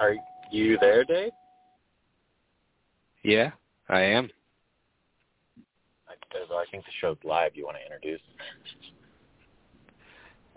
[0.00, 0.14] Are
[0.52, 1.32] you there, Dave?
[3.24, 3.50] Yeah,
[3.88, 4.30] I am.
[6.08, 7.52] I, I think the show's live.
[7.54, 8.20] You want to introduce?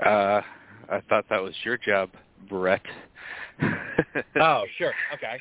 [0.05, 0.41] Uh,
[0.89, 2.09] I thought that was your job,
[2.47, 2.81] Brett.
[4.39, 4.93] oh, sure.
[5.13, 5.37] Okay.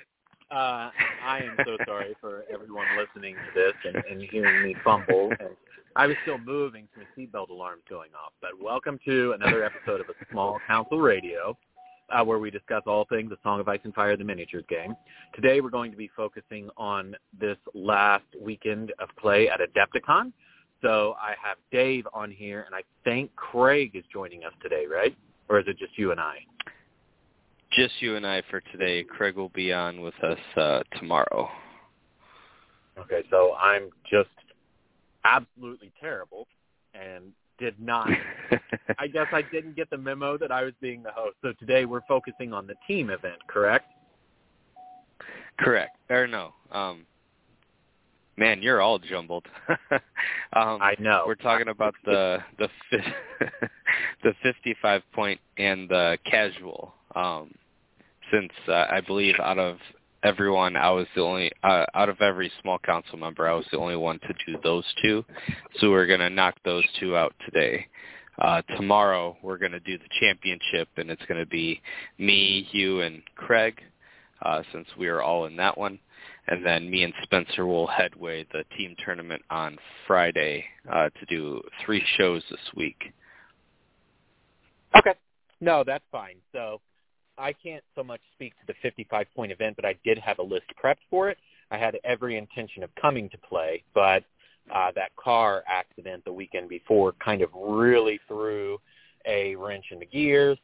[0.50, 0.90] Uh,
[1.24, 5.30] I am so sorry for everyone listening to this and, and hearing me fumble.
[5.38, 5.50] And
[5.94, 8.32] I was still moving, so my seatbelt alarm's going off.
[8.40, 11.56] But welcome to another episode of a Small Council Radio,
[12.10, 14.94] uh, where we discuss all things the Song of Ice and Fire, the miniatures game.
[15.34, 20.32] Today, we're going to be focusing on this last weekend of play at Adepticon.
[20.82, 25.16] So I have Dave on here, and I think Craig is joining us today, right?
[25.48, 26.36] Or is it just you and I?
[27.72, 29.04] Just you and I for today.
[29.04, 31.48] Craig will be on with us uh, tomorrow.
[32.98, 34.28] Okay, so I'm just
[35.24, 36.46] absolutely terrible
[36.94, 38.08] and did not.
[38.98, 41.36] I guess I didn't get the memo that I was being the host.
[41.42, 43.86] So today we're focusing on the team event, correct?
[45.58, 45.96] Correct.
[46.08, 46.54] Or no.
[46.72, 47.06] Um,
[48.36, 49.46] man, you're all jumbled.
[49.68, 50.00] um,
[50.52, 51.24] I know.
[51.26, 52.68] We're talking about the the
[54.24, 56.94] the 55 point and the casual.
[57.14, 57.52] Um,
[58.32, 59.78] since uh, I believe out of
[60.22, 63.78] everyone, I was the only uh, out of every small council member, I was the
[63.78, 65.24] only one to do those two.
[65.78, 67.86] So we're going to knock those two out today.
[68.40, 71.80] Uh, tomorrow we're going to do the championship, and it's going to be
[72.18, 73.80] me, you, and Craig,
[74.42, 75.98] uh, since we are all in that one.
[76.48, 81.62] And then me and Spencer will headway the team tournament on Friday uh, to do
[81.84, 83.12] three shows this week.
[84.96, 85.14] Okay.
[85.60, 86.36] No, that's fine.
[86.52, 86.80] So
[87.40, 90.42] I can't so much speak to the 55 point event, but I did have a
[90.42, 91.38] list prepped for it.
[91.70, 94.24] I had every intention of coming to play, but
[94.72, 98.78] uh, that car accident the weekend before kind of really threw
[99.26, 100.58] a wrench in the gears,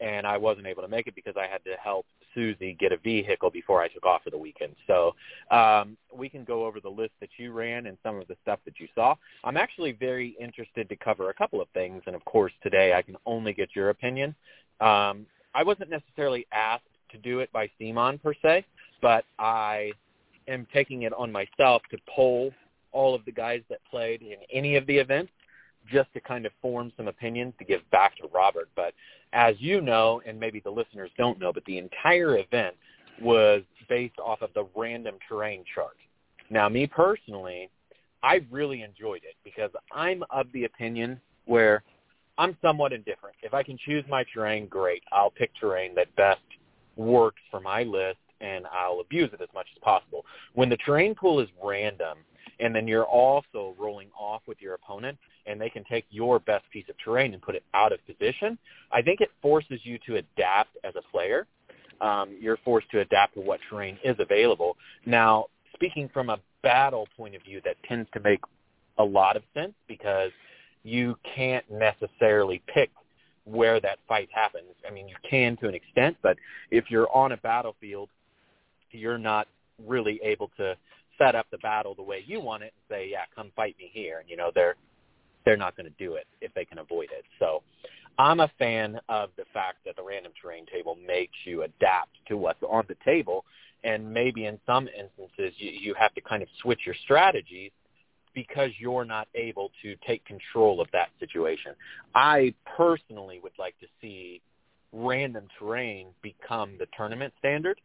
[0.00, 2.96] and I wasn't able to make it because I had to help Susie get a
[2.96, 4.76] vehicle before I took off for the weekend.
[4.86, 5.14] So
[5.50, 8.60] um, we can go over the list that you ran and some of the stuff
[8.66, 9.16] that you saw.
[9.42, 13.02] I'm actually very interested to cover a couple of things, and of course today I
[13.02, 14.34] can only get your opinion.
[14.80, 18.64] Um, I wasn't necessarily asked to do it by CMON per se,
[19.02, 19.92] but I
[20.48, 22.52] am taking it on myself to poll
[22.92, 25.32] all of the guys that played in any of the events
[25.90, 28.68] just to kind of form some opinions to give back to Robert.
[28.76, 28.94] But
[29.32, 32.74] as you know, and maybe the listeners don't know, but the entire event
[33.20, 35.96] was based off of the random terrain chart.
[36.48, 37.70] Now, me personally,
[38.22, 41.82] I really enjoyed it because I'm of the opinion where
[42.40, 43.36] I'm somewhat indifferent.
[43.42, 45.02] If I can choose my terrain, great.
[45.12, 46.40] I'll pick terrain that best
[46.96, 50.24] works for my list and I'll abuse it as much as possible.
[50.54, 52.16] When the terrain pool is random
[52.58, 56.64] and then you're also rolling off with your opponent and they can take your best
[56.72, 58.56] piece of terrain and put it out of position,
[58.90, 61.46] I think it forces you to adapt as a player.
[62.00, 64.78] Um, you're forced to adapt to what terrain is available.
[65.04, 68.40] Now, speaking from a battle point of view, that tends to make
[68.96, 70.30] a lot of sense because–
[70.82, 72.90] you can't necessarily pick
[73.44, 74.74] where that fight happens.
[74.86, 76.36] I mean, you can to an extent, but
[76.70, 78.08] if you're on a battlefield,
[78.90, 79.48] you're not
[79.86, 80.76] really able to
[81.18, 83.90] set up the battle the way you want it and say, "Yeah, come fight me
[83.92, 84.76] here." And you know, they're
[85.44, 87.24] they're not going to do it if they can avoid it.
[87.38, 87.62] So,
[88.18, 92.36] I'm a fan of the fact that the random terrain table makes you adapt to
[92.36, 93.44] what's on the table,
[93.84, 97.70] and maybe in some instances you, you have to kind of switch your strategies
[98.34, 101.72] because you're not able to take control of that situation.
[102.14, 104.40] I personally would like to see
[104.92, 107.80] random terrain become the tournament standard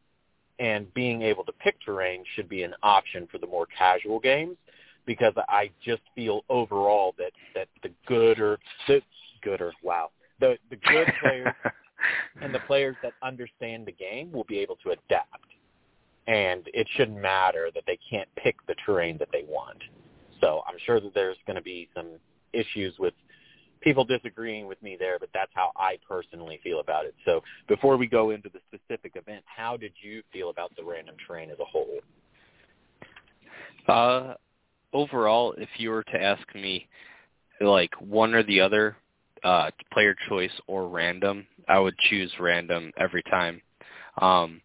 [0.60, 4.58] and being able to pick terrain should be an option for the more casual games
[5.06, 8.58] because I just feel overall that that the gooder
[8.88, 9.02] the
[9.44, 11.54] gooder wow the the good players
[12.42, 15.46] and the players that understand the game will be able to adapt
[16.28, 19.78] and it shouldn't matter that they can't pick the terrain that they want.
[20.46, 22.20] So I'm sure that there's going to be some
[22.54, 23.16] issues with
[23.82, 27.16] people disagreeing with me there, but that's how I personally feel about it.
[27.26, 31.16] So before we go into the specific event, how did you feel about the random
[31.26, 32.00] terrain as a whole?
[33.88, 34.36] Uh,
[34.94, 36.88] overall, if you were to ask me,
[37.60, 38.98] like one or the other,
[39.44, 43.62] uh, player choice or random, I would choose random every time.
[44.22, 44.62] Um,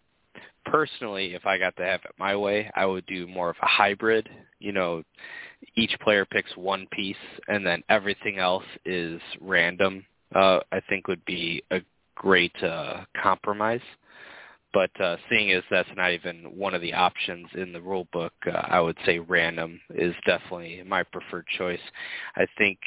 [0.67, 3.67] personally, if I got to have it my way, I would do more of a
[3.67, 4.29] hybrid.
[4.59, 5.03] You know,
[5.77, 7.17] each player picks one piece
[7.49, 10.05] and then everything else is random.
[10.35, 11.81] Uh, I think would be a
[12.15, 13.81] great uh, compromise.
[14.73, 18.33] But uh, seeing as that's not even one of the options in the rule book,
[18.47, 21.81] uh, I would say random is definitely my preferred choice.
[22.37, 22.79] I think,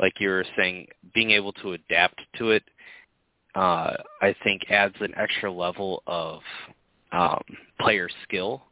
[0.00, 2.64] like you were saying, being able to adapt to it,
[3.54, 6.40] uh, I think adds an extra level of
[7.12, 7.42] um,
[7.80, 8.62] player skill.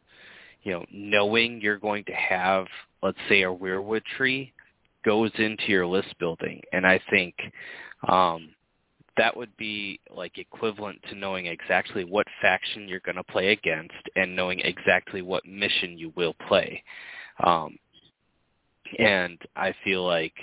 [0.62, 2.66] You know, knowing you're going to have,
[3.06, 4.52] let's say, a weirwood tree
[5.04, 7.34] goes into your list building, and I think
[8.08, 8.50] um,
[9.16, 13.94] that would be like equivalent to knowing exactly what faction you're going to play against
[14.16, 16.82] and knowing exactly what mission you will play.
[17.44, 17.78] Um,
[18.98, 20.34] and I feel like,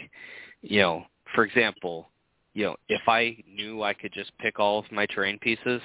[0.62, 1.04] you know,
[1.36, 2.09] for example,
[2.54, 5.81] you know, if I knew I could just pick all of my terrain pieces,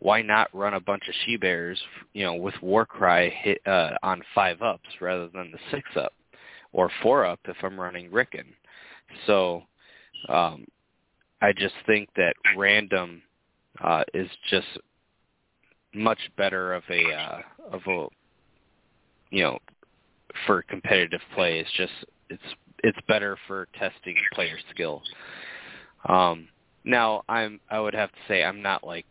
[0.00, 1.80] why not run a bunch of she bears,
[2.12, 6.12] you know, with Warcry hit uh, on five ups rather than the six up,
[6.72, 8.46] or four up if I'm running Rickon.
[9.26, 9.62] So,
[10.28, 10.66] um,
[11.42, 13.22] I just think that random
[13.82, 14.66] uh, is just
[15.94, 17.40] much better of a uh,
[17.72, 18.06] of a
[19.30, 19.58] you know
[20.46, 21.58] for competitive play.
[21.58, 21.92] It's just
[22.28, 22.42] it's
[22.84, 25.02] it's better for testing player skill.
[26.08, 26.48] Um,
[26.84, 29.06] now I'm I would have to say I'm not like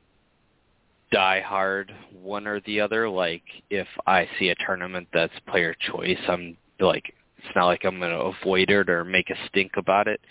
[1.12, 3.10] die hard one or the other.
[3.10, 8.00] Like if I see a tournament that's player choice, I'm like it's not like I'm
[8.00, 10.22] going to avoid it or make a stink about it.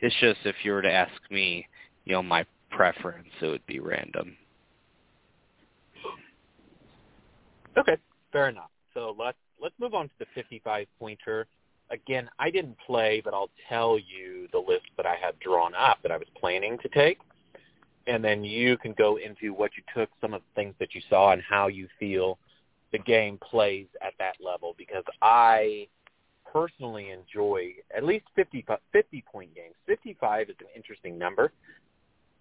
[0.00, 1.66] It's just if you were to ask me,
[2.04, 4.36] you know, my preference, it would be random.
[7.76, 7.96] Okay,
[8.32, 8.70] fair enough.
[8.92, 11.46] So let's let's move on to the 55 pointer
[11.90, 15.98] again, I didn't play, but I'll tell you the list that I had drawn up
[16.02, 17.18] that I was planning to take.
[18.06, 21.00] And then you can go into what you took, some of the things that you
[21.08, 22.38] saw, and how you feel
[22.92, 24.74] the game plays at that level.
[24.76, 25.88] Because I
[26.54, 29.74] personally enjoy at least 50, 50 point games.
[29.86, 31.52] 55 is an interesting number.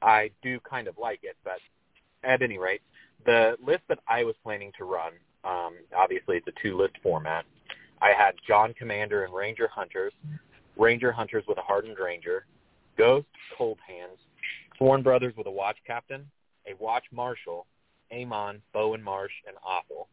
[0.02, 1.60] I do kind of like it, but
[2.24, 2.82] at any rate,
[3.26, 5.14] the list that I was planning to run,
[5.44, 7.46] um, obviously it's a two-list format,
[8.02, 10.14] I had John Commander and Ranger Hunters,
[10.78, 12.46] Ranger Hunters with a Hardened Ranger,
[12.98, 13.28] Ghost
[13.58, 14.18] Cold Hands,
[14.78, 16.26] Sworn Brothers with a Watch Captain,
[16.68, 17.66] a Watch Marshal,
[18.14, 20.08] Aemon, Bowen Marsh, and Othell.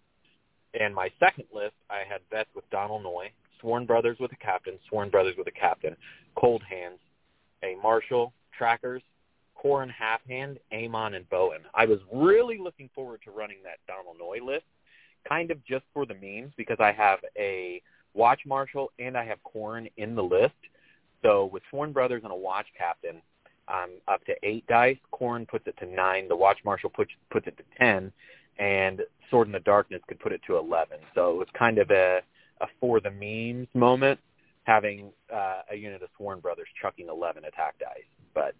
[0.80, 4.74] And my second list, I had Vets with Donald Noye, Sworn Brothers with a Captain,
[4.88, 5.96] Sworn Brothers with a Captain,
[6.36, 6.98] Cold Hands,
[7.62, 9.02] a Marshal, Trackers,
[9.62, 11.60] Qhorin Half Hand, Aemon, and Bowen.
[11.74, 14.64] I was really looking forward to running that Donald Noye list
[15.28, 17.82] kind of just for the memes because I have a
[18.14, 20.54] watch marshal and I have Qhorin in the list.
[21.22, 23.20] So with Sworn Brothers and a watch captain,
[23.68, 24.96] I'm up to eight dice.
[25.12, 26.28] Qhorin puts it to nine.
[26.28, 28.10] The watch marshal puts puts it to ten,
[28.58, 30.98] and Sword in the Darkness could put it to eleven.
[31.14, 32.20] So it was kind of a
[32.60, 34.18] a for the memes moment,
[34.64, 38.04] having uh, a unit of Sworn Brothers chucking eleven attack dice,
[38.34, 38.54] but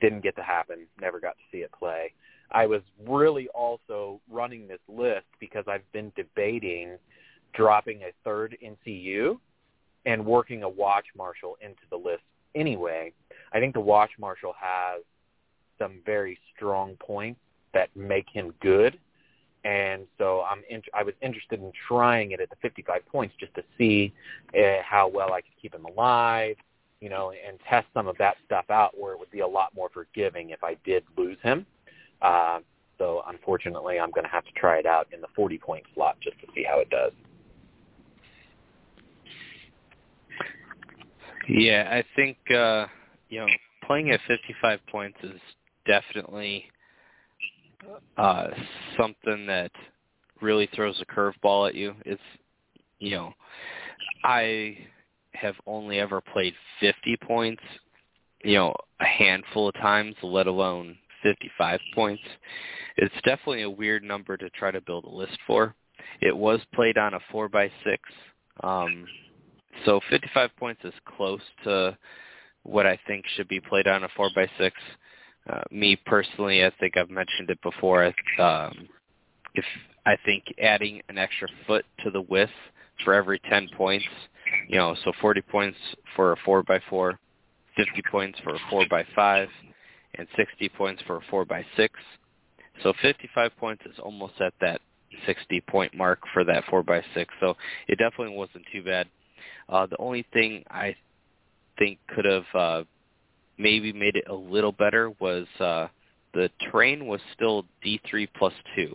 [0.00, 0.86] didn't get to happen.
[1.00, 2.12] Never got to see it play.
[2.50, 6.98] I was really also running this list because I've been debating
[7.54, 9.38] dropping a third NCU
[10.06, 12.22] and working a watch marshal into the list
[12.54, 13.12] anyway.
[13.52, 15.02] I think the watch marshal has
[15.78, 17.40] some very strong points
[17.72, 18.98] that make him good.
[19.64, 23.54] And so I'm in, I was interested in trying it at the 55 points just
[23.54, 24.12] to see
[24.54, 26.56] uh, how well I could keep him alive,
[27.00, 29.74] you know, and test some of that stuff out where it would be a lot
[29.74, 31.64] more forgiving if I did lose him.
[32.20, 32.60] Uh,
[32.98, 36.16] so unfortunately, I'm going to have to try it out in the 40 point slot
[36.20, 37.12] just to see how it does.
[41.48, 42.86] Yeah, I think uh,
[43.28, 43.46] you know
[43.86, 45.40] playing at 55 points is
[45.86, 46.64] definitely
[48.16, 48.48] uh,
[48.96, 49.70] something that
[50.40, 51.94] really throws a curveball at you.
[52.04, 52.22] It's
[52.98, 53.32] you know
[54.24, 54.78] I
[55.32, 57.62] have only ever played 50 points,
[58.44, 62.22] you know, a handful of times, let alone 55 points.
[62.96, 65.74] It's definitely a weird number to try to build a list for.
[66.20, 68.00] It was played on a 4 by 6
[68.62, 69.06] um,
[69.84, 71.96] so 55 points is close to
[72.62, 74.76] what I think should be played on a 4 by 6
[75.50, 78.12] uh, me personally, I think I've mentioned it before.
[78.38, 78.88] Um,
[79.54, 79.64] if
[80.06, 82.50] I think adding an extra foot to the width
[83.04, 84.06] for every 10 points,
[84.68, 85.78] you know, so 40 points
[86.16, 87.18] for a 4 by 4
[87.76, 89.48] 50 points for a 4 by 5
[90.16, 91.94] and 60 points for a 4 by 6
[92.82, 94.80] So 55 points is almost at that
[95.26, 97.56] 60 point mark for that 4 by 6 So
[97.88, 99.08] it definitely wasn't too bad.
[99.68, 100.94] Uh, the only thing I
[101.78, 102.84] think could have uh,
[103.58, 105.88] maybe made it a little better was uh,
[106.32, 108.94] the terrain was still D3 plus 2.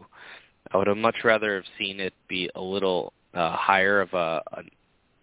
[0.72, 4.42] I would have much rather have seen it be a little uh, higher of a,
[4.52, 4.62] a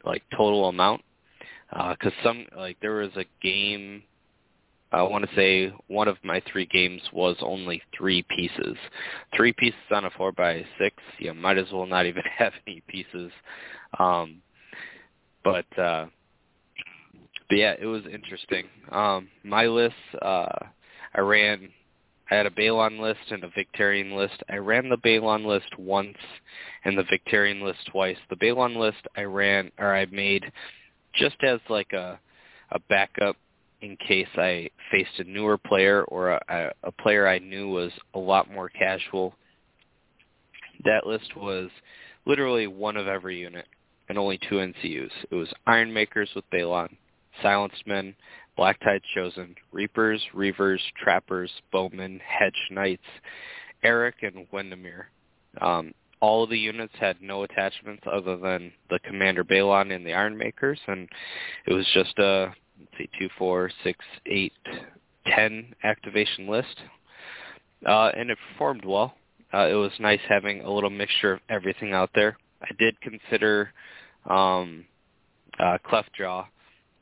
[0.04, 1.02] like total amount
[1.70, 4.02] because uh, some like there was a game
[4.92, 8.76] I want to say one of my three games was only three pieces.
[9.34, 10.96] Three pieces on a four by six.
[11.18, 13.32] You might as well not even have any pieces.
[13.98, 14.42] Um,
[15.42, 16.06] but uh,
[17.48, 18.64] but yeah, it was interesting.
[18.90, 20.48] Um, my list, uh,
[21.14, 21.68] I ran
[22.30, 24.42] I had a Balon list and a Victarion list.
[24.48, 26.16] I ran the Balon list once
[26.84, 28.16] and the Victarion list twice.
[28.30, 30.44] The Balon list I ran or I made
[31.14, 32.18] just as like a
[32.72, 33.36] a backup
[33.80, 38.18] in case I faced a newer player or a, a player I knew was a
[38.18, 39.34] lot more casual.
[40.84, 41.70] That list was
[42.24, 43.66] literally one of every unit
[44.08, 45.10] and only two NCUs.
[45.30, 46.96] It was Iron Makers with Balon,
[47.42, 48.14] Silenced Men,
[48.56, 53.02] Black Tide Chosen, Reapers, Reavers, Trappers, Bowmen, Hedge Knights,
[53.82, 55.04] Eric, and Wendamyr.
[55.60, 60.10] Um, all of the units had no attachments other than the Commander Balon and the
[60.10, 61.08] Ironmakers, and
[61.66, 64.52] it was just a let's see, two, four, six, eight,
[65.26, 66.76] ten activation list,
[67.86, 69.14] uh, and it performed well.
[69.52, 72.36] Uh, it was nice having a little mixture of everything out there.
[72.62, 73.72] I did consider
[74.28, 74.84] um,
[75.58, 76.46] uh, Cleftjaw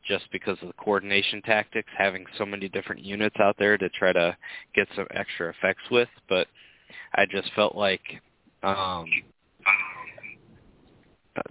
[0.06, 4.12] just because of the coordination tactics, having so many different units out there to try
[4.12, 4.36] to
[4.74, 6.46] get some extra effects with, but
[7.14, 8.02] I just felt like
[8.62, 9.06] um,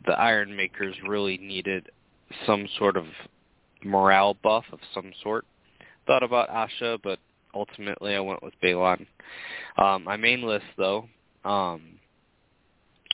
[0.05, 1.89] the Iron Makers really needed
[2.45, 3.05] some sort of
[3.83, 5.45] morale buff of some sort.
[6.07, 7.19] Thought about Asha, but
[7.53, 9.05] ultimately I went with Balon.
[9.77, 11.07] Um, my main list, though,
[11.45, 11.81] um,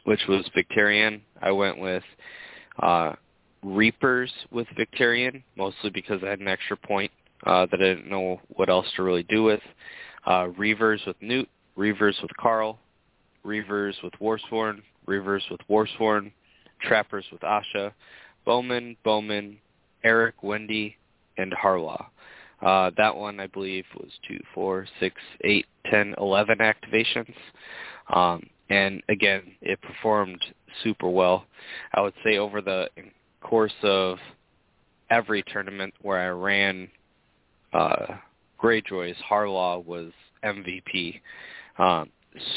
[0.06, 2.04] which was Victarion, I went with
[2.82, 3.14] uh,
[3.64, 7.12] Reapers with Victarion, mostly because I had an extra point
[7.46, 9.62] uh, that I didn't know what else to really do with.
[10.26, 12.80] Uh, Reavers with Newt, Reavers with Carl,
[13.46, 16.32] Reavers with Warsworn, Reavers with Warsworn,
[16.82, 17.92] Trappers with Asha,
[18.46, 19.58] Bowman, Bowman,
[20.04, 20.98] Eric, Wendy,
[21.38, 22.06] and Harlaw.
[22.62, 27.34] Uh, that one, I believe, was two, four, six, eight, ten, eleven activations.
[28.14, 30.42] Um, and again, it performed
[30.84, 31.46] super well.
[31.94, 32.90] I would say over the
[33.42, 34.18] course of
[35.10, 36.88] every tournament where I ran
[37.74, 38.18] uh,
[38.62, 40.12] Greyjoys, Harlaw was
[40.44, 41.22] MVP.
[41.78, 42.10] Um,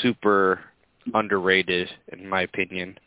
[0.02, 0.60] super
[1.14, 2.98] underrated, in my opinion.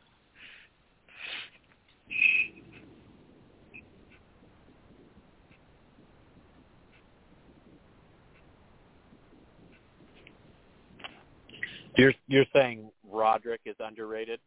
[11.97, 14.39] You're you're saying Rodrik is underrated?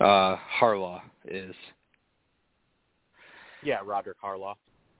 [0.00, 1.54] Uh, Harlaw is.
[3.62, 4.54] Yeah, Rodrik Harlaw.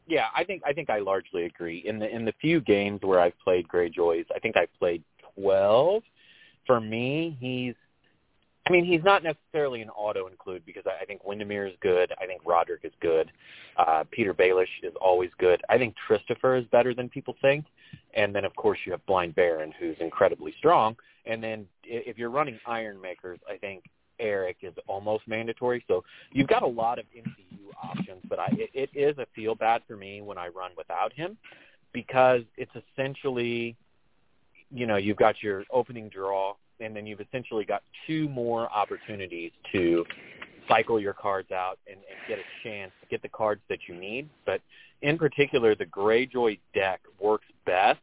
[0.06, 1.82] Yeah, I think I think I largely agree.
[1.86, 5.02] In the in the few games where I've played Greyjoys, I think I've played
[5.34, 6.02] twelve.
[6.66, 7.74] For me, he's
[8.66, 12.12] I mean, he's not necessarily an auto include because I think Wendamyr is good.
[12.20, 13.30] I think Rodrik is good.
[13.76, 15.60] Uh, Petyr Baelish is always good.
[15.68, 17.64] I think Christopher is better than people think.
[18.14, 20.96] And then, of course, you have Blind Baron, who's incredibly strong.
[21.26, 23.84] And then if you're running Iron Makers, I think
[24.22, 25.84] Eric is almost mandatory.
[25.88, 29.54] So you've got a lot of NCU options, but I, it, it is a feel
[29.54, 31.36] bad for me when I run without him
[31.92, 33.76] because it's essentially,
[34.70, 39.52] you know, you've got your opening draw and then you've essentially got two more opportunities
[39.72, 40.04] to
[40.68, 43.94] cycle your cards out and, and get a chance to get the cards that you
[43.94, 44.28] need.
[44.46, 44.60] But
[45.02, 48.00] in particular, the Greyjoy deck works best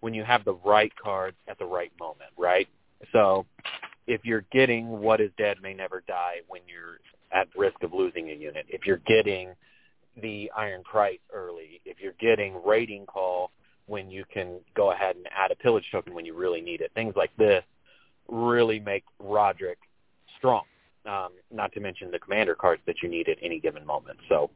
[0.00, 2.68] when you have the right cards at the right moment, right?
[3.12, 3.46] So
[4.06, 6.98] if you're getting what is dead may never die when you're
[7.32, 9.54] at risk of losing a unit, if you're getting
[10.22, 13.50] the Iron Price early, if you're getting Raiding Call
[13.86, 16.90] when you can go ahead and add a pillage token when you really need it,
[16.94, 17.62] things like this
[18.28, 19.76] really make Rodrik
[20.38, 20.62] strong.
[21.04, 24.18] Um, not to mention the commander cards that you need at any given moment.
[24.28, 24.50] So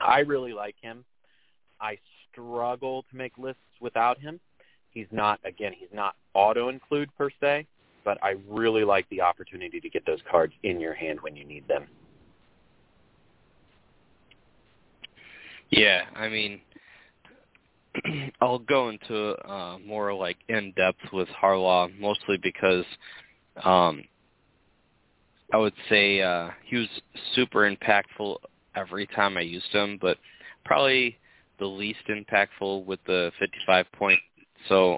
[0.00, 1.04] I really like him.
[1.78, 1.98] I
[2.32, 4.40] struggle to make lists without him.
[4.90, 7.66] He's not again, he's not auto include per se,
[8.04, 11.44] but I really like the opportunity to get those cards in your hand when you
[11.44, 11.86] need them.
[15.70, 16.60] Yeah, I mean,
[18.40, 22.84] I'll go into uh, more like in depth with Harlaw, mostly because
[23.64, 24.04] um,
[25.52, 26.88] I would say uh, he was
[27.34, 28.36] super impactful
[28.76, 30.18] every time I used him, but
[30.64, 31.18] probably
[31.58, 34.18] the least impactful with the 55 point.
[34.68, 34.96] So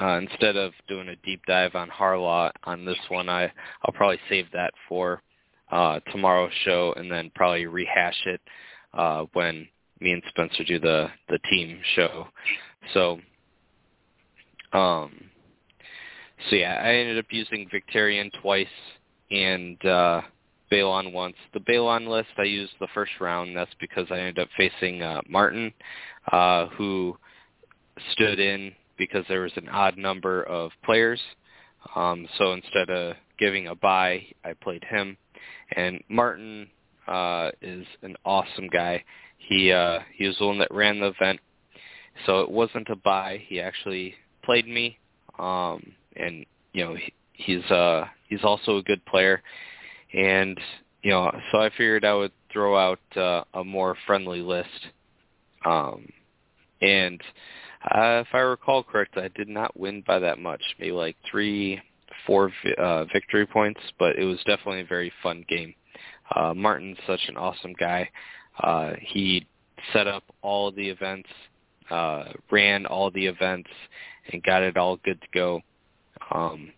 [0.00, 3.52] uh, instead of doing a deep dive on Harlaw on this one, I
[3.84, 5.22] I'll probably save that for
[5.70, 8.40] uh, tomorrow's show and then probably rehash it
[8.94, 9.68] uh, when
[10.00, 12.28] me and Spencer do the the team show.
[12.94, 13.20] So
[14.72, 15.12] um
[16.48, 18.66] so yeah, I ended up using Victarion twice
[19.30, 20.22] and uh
[20.70, 21.36] Balon once.
[21.54, 23.56] The Balon list I used the first round.
[23.56, 25.72] That's because I ended up facing uh Martin,
[26.30, 27.16] uh who
[28.12, 31.20] stood in because there was an odd number of players.
[31.94, 35.16] Um so instead of giving a bye, I played him.
[35.76, 36.68] And Martin
[37.06, 39.04] uh is an awesome guy.
[39.38, 41.40] He uh, he was the one that ran the event.
[42.26, 43.42] so it wasn't a buy.
[43.46, 44.98] He actually played me,
[45.38, 49.42] um, and you know he, he's uh he's also a good player,
[50.12, 50.58] and
[51.02, 54.88] you know so I figured I would throw out uh, a more friendly list,
[55.64, 56.06] um,
[56.82, 57.20] and
[57.84, 61.80] uh, if I recall correctly, I did not win by that much, maybe like three,
[62.26, 65.74] four uh, victory points, but it was definitely a very fun game.
[66.34, 68.08] Uh, Martin's such an awesome guy.
[68.62, 69.46] Uh, he
[69.92, 71.28] set up all the events,
[71.90, 73.70] uh, ran all the events,
[74.32, 75.60] and got it all good to go.
[76.32, 76.72] Um,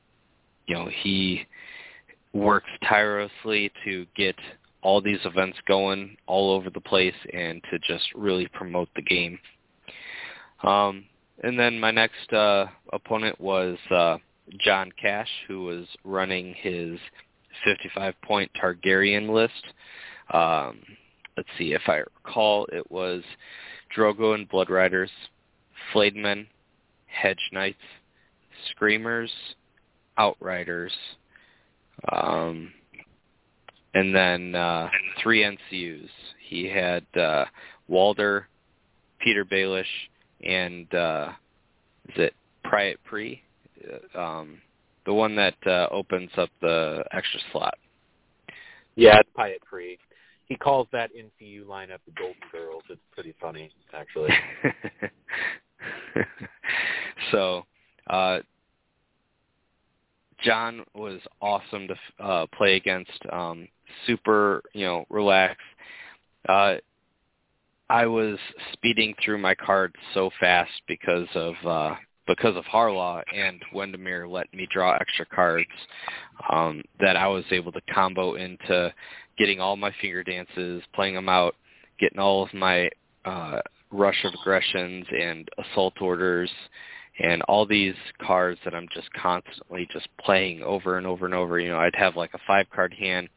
[0.66, 1.46] you know, he
[2.32, 4.36] works tirelessly to get
[4.82, 9.38] all these events going all over the place and to just really promote the game.
[10.62, 11.04] Um,
[11.42, 14.18] and then my next uh, opponent was uh,
[14.58, 16.98] John Cash, who was running his
[17.66, 19.64] 55-point Targaryen list.
[20.32, 20.80] Um,
[21.36, 23.22] let's see, if I recall, it was
[23.96, 25.10] Drogo and Blood Riders,
[25.92, 26.14] Flayed
[27.06, 27.78] Hedge Knights,
[28.70, 29.32] Screamers,
[30.18, 30.92] Outriders,
[32.12, 32.72] um,
[33.94, 34.88] and then uh,
[35.22, 36.08] three NCUs.
[36.46, 37.46] He had uh,
[37.88, 38.48] Walder,
[39.24, 39.84] Petyr Baelish,
[40.44, 41.30] and uh,
[42.08, 43.42] is it Pyat Pree?
[44.14, 44.58] Uh, um,
[45.06, 47.74] the one that uh, opens up the extra slot.
[48.96, 49.98] Yeah, it's Pyat Pree.
[50.46, 52.82] He calls that NCU lineup the Golden Girls.
[52.90, 54.30] It's pretty funny, actually.
[57.30, 57.64] so,
[58.08, 58.40] uh,
[60.42, 61.94] John was awesome to
[62.24, 63.12] uh, play against.
[63.32, 63.68] Um,
[64.06, 65.60] super, you know, relaxed.
[66.48, 66.76] Uh,
[67.90, 68.38] I was
[68.72, 71.96] speeding through my cards so fast because of uh,
[72.28, 75.66] because of Harlaw and Wendamyr let me draw extra cards
[76.52, 78.94] um, that I was able to combo into
[79.36, 81.56] getting all my finger dances, playing them out,
[81.98, 82.88] getting all of my
[83.24, 83.58] uh,
[83.90, 86.50] rush of aggressions and assault orders
[87.18, 91.58] and all these cards that I'm just constantly just playing over and over and over.
[91.58, 93.28] You know, I'd have like a five card hand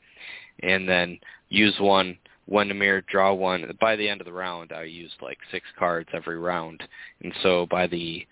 [0.61, 1.17] and then
[1.49, 3.71] use one Wendamyr, draw one.
[3.79, 6.83] By the end of the round, I used like six cards every round,
[7.21, 8.27] and so by the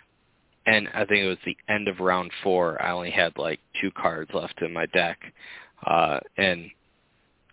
[0.66, 3.92] end, I think it was the end of round four, I only had like two
[3.92, 5.20] cards left in my deck,
[5.86, 6.70] uh, and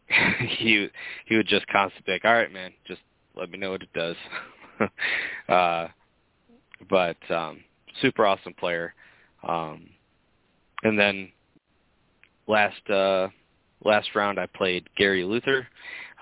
[0.59, 0.89] he
[1.27, 3.01] he would just constantly be like, "All right, man, just
[3.37, 4.17] let me know what it does."
[5.49, 5.89] uh,
[6.89, 7.61] but um,
[8.01, 8.95] super awesome player,
[9.47, 9.89] um,
[10.83, 11.31] and then
[12.47, 13.29] last uh,
[13.85, 15.67] last round I played Gary Luther.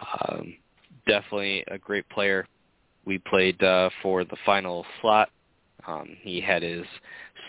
[0.01, 0.57] Um,
[1.07, 2.47] definitely a great player.
[3.05, 5.31] We played uh, for the final slot.
[5.87, 6.85] Um, he had his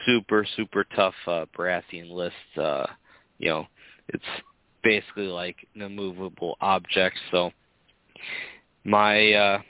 [0.06, 2.36] super super tough uh, Baratheon list.
[2.56, 2.86] Uh,
[3.40, 3.68] you know,
[4.10, 4.24] it's
[4.84, 7.18] basically like an immovable object.
[7.32, 7.52] So
[8.84, 9.62] my uh,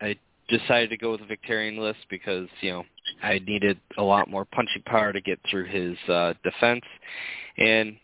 [0.00, 0.16] I
[0.48, 2.84] decided to go with the Victarion list because you know
[3.22, 6.84] I needed a lot more punching power to get through his uh, defense,
[7.58, 7.96] and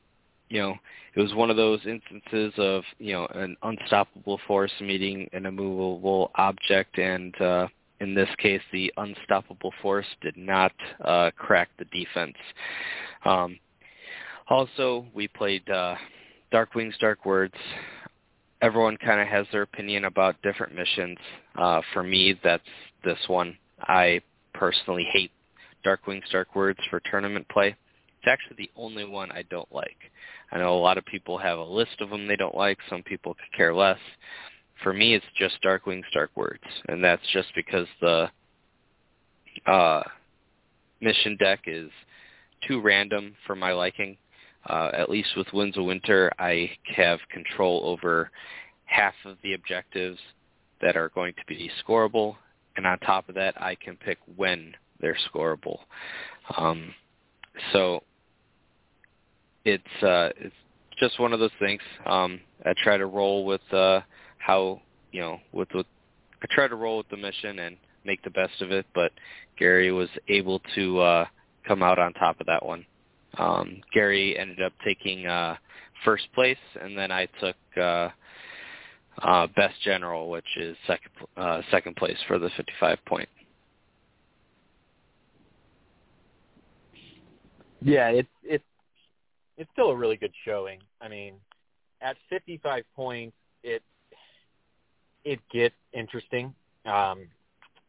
[0.49, 0.75] you know
[1.15, 6.31] it was one of those instances of you know an unstoppable force meeting an immovable
[6.37, 7.69] object, and uh,
[8.01, 10.73] in this case, the unstoppable force did not
[11.05, 12.37] uh, crack the defense.
[13.25, 13.59] Um,
[14.49, 15.95] also, we played uh,
[16.51, 17.55] Dark Wings, Dark Words.
[18.61, 21.19] Everyone kind of has their opinion about different missions.
[21.57, 22.63] Uh, for me, that's
[23.05, 23.57] this one.
[23.81, 24.21] I
[24.55, 25.31] personally hate
[25.85, 27.77] Dark Wings, Dark Words for tournament play.
[28.23, 29.97] It's actually the only one I don't like.
[30.53, 32.79] I know a lot of people have a list of them they don't like.
[32.89, 33.99] Some people could care less.
[34.85, 38.31] For me, it's just Dark Wings, Dark Words, and that's just because the
[39.67, 40.03] uh,
[41.01, 41.91] mission deck is
[42.69, 44.17] too random for my liking.
[44.69, 48.31] Uh, at least with Winds of Winter, I have control over
[48.85, 50.19] half of the objectives
[50.81, 52.37] that are going to be scoreable,
[52.77, 55.79] and on top of that, I can pick when they're scoreable.
[56.57, 56.95] Um,
[57.73, 58.05] so
[59.65, 60.55] it's uh, it's
[60.99, 61.81] just one of those things.
[62.07, 64.01] Um, I try to roll with uh,
[64.39, 64.81] how
[65.13, 65.87] you know with with
[66.43, 68.87] I try to roll with the mission and make the best of it.
[68.95, 69.13] But
[69.59, 71.25] Gary was able to uh,
[71.67, 72.85] come out on top of that one.
[73.39, 75.57] Um, Gary ended up taking uh,
[76.05, 78.09] first place, and then I took uh,
[79.23, 83.29] uh, best general, which is second uh, second place for the 55 point.
[87.81, 88.65] Yeah, it's it's
[89.57, 90.81] it's still a really good showing.
[91.01, 91.35] I mean,
[92.01, 93.83] at 55 points, it
[95.25, 96.55] it gets interesting.
[96.85, 97.29] Um,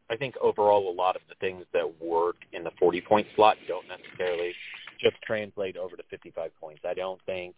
[0.09, 3.57] I think overall, a lot of the things that work in the 40 point slot
[3.67, 4.53] don't necessarily
[5.01, 6.81] just translate over to 55 points.
[6.85, 7.55] I don't think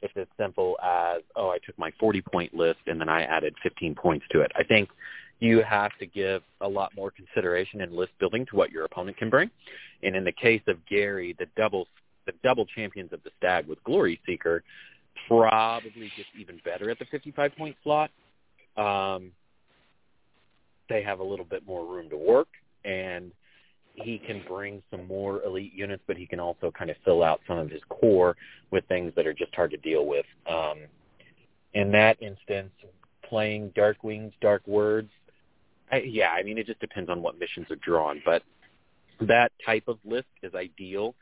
[0.00, 3.54] it's as simple as oh, I took my 40 point list and then I added
[3.62, 4.52] 15 points to it.
[4.56, 4.88] I think
[5.40, 9.16] you have to give a lot more consideration in list building to what your opponent
[9.16, 9.50] can bring.
[10.02, 11.86] And in the case of Gary, the double
[12.28, 14.62] the double champions of the stag with Glory Seeker
[15.26, 18.10] probably gets even better at the 55 point slot.
[18.76, 19.32] Um,
[20.90, 22.48] they have a little bit more room to work,
[22.84, 23.32] and
[23.94, 27.40] he can bring some more elite units, but he can also kind of fill out
[27.48, 28.36] some of his core
[28.70, 30.26] with things that are just hard to deal with.
[30.48, 30.80] Um,
[31.72, 32.72] in that instance,
[33.28, 35.10] playing Dark Wings, Dark Words,
[35.90, 38.42] I, yeah, I mean, it just depends on what missions are drawn, but
[39.22, 41.14] that type of list is ideal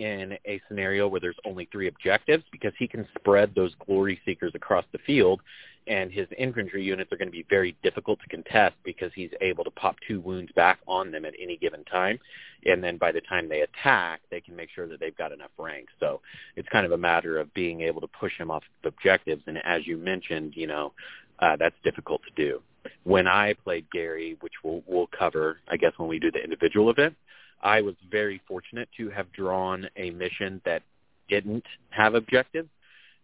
[0.00, 4.52] in a scenario where there's only three objectives because he can spread those glory seekers
[4.54, 5.40] across the field
[5.86, 9.62] and his infantry units are going to be very difficult to contest because he's able
[9.62, 12.18] to pop two wounds back on them at any given time.
[12.64, 15.50] And then by the time they attack they can make sure that they've got enough
[15.58, 15.92] ranks.
[16.00, 16.22] So
[16.56, 19.42] it's kind of a matter of being able to push him off objectives.
[19.46, 20.92] And as you mentioned you know
[21.40, 22.62] uh, that's difficult to do.
[23.04, 26.90] When I played Gary, which we'll, we'll cover, I guess, when we do the individual
[26.90, 27.14] event,
[27.62, 30.82] I was very fortunate to have drawn a mission that
[31.28, 32.68] didn't have objectives,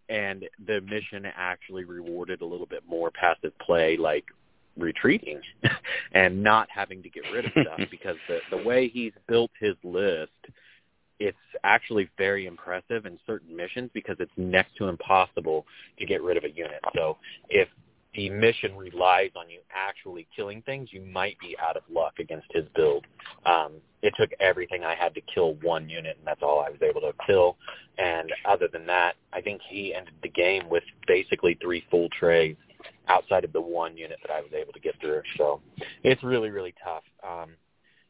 [0.09, 4.25] and the mission actually rewarded a little bit more passive play, like
[4.77, 5.41] retreating
[6.13, 9.75] and not having to get rid of stuff because the the way he's built his
[9.83, 10.31] list
[11.19, 15.65] it's actually very impressive in certain missions because it's next to impossible
[15.97, 16.79] to get rid of a unit.
[16.93, 17.17] So
[17.49, 17.67] if
[18.15, 22.47] the mission relies on you actually killing things, you might be out of luck against
[22.51, 23.05] his build.
[23.45, 26.81] Um, it took everything I had to kill one unit, and that's all I was
[26.81, 27.57] able to kill.
[27.97, 32.55] And other than that, I think he ended the game with basically three full trays
[33.07, 35.21] outside of the one unit that I was able to get through.
[35.37, 35.61] So
[36.03, 37.03] it's really, really tough.
[37.27, 37.51] Um,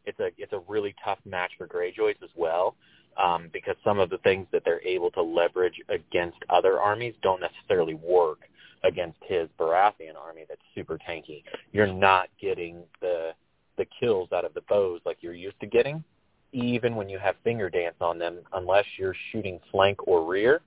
[0.05, 2.75] it's a it's a really tough match for Greyjoys as well.
[3.21, 7.41] Um, because some of the things that they're able to leverage against other armies don't
[7.41, 8.41] necessarily work
[8.83, 11.43] against his Baratheon army that's super tanky.
[11.71, 13.31] You're not getting the
[13.77, 16.03] the kills out of the bows like you're used to getting,
[16.51, 20.61] even when you have finger dance on them, unless you're shooting flank or rear.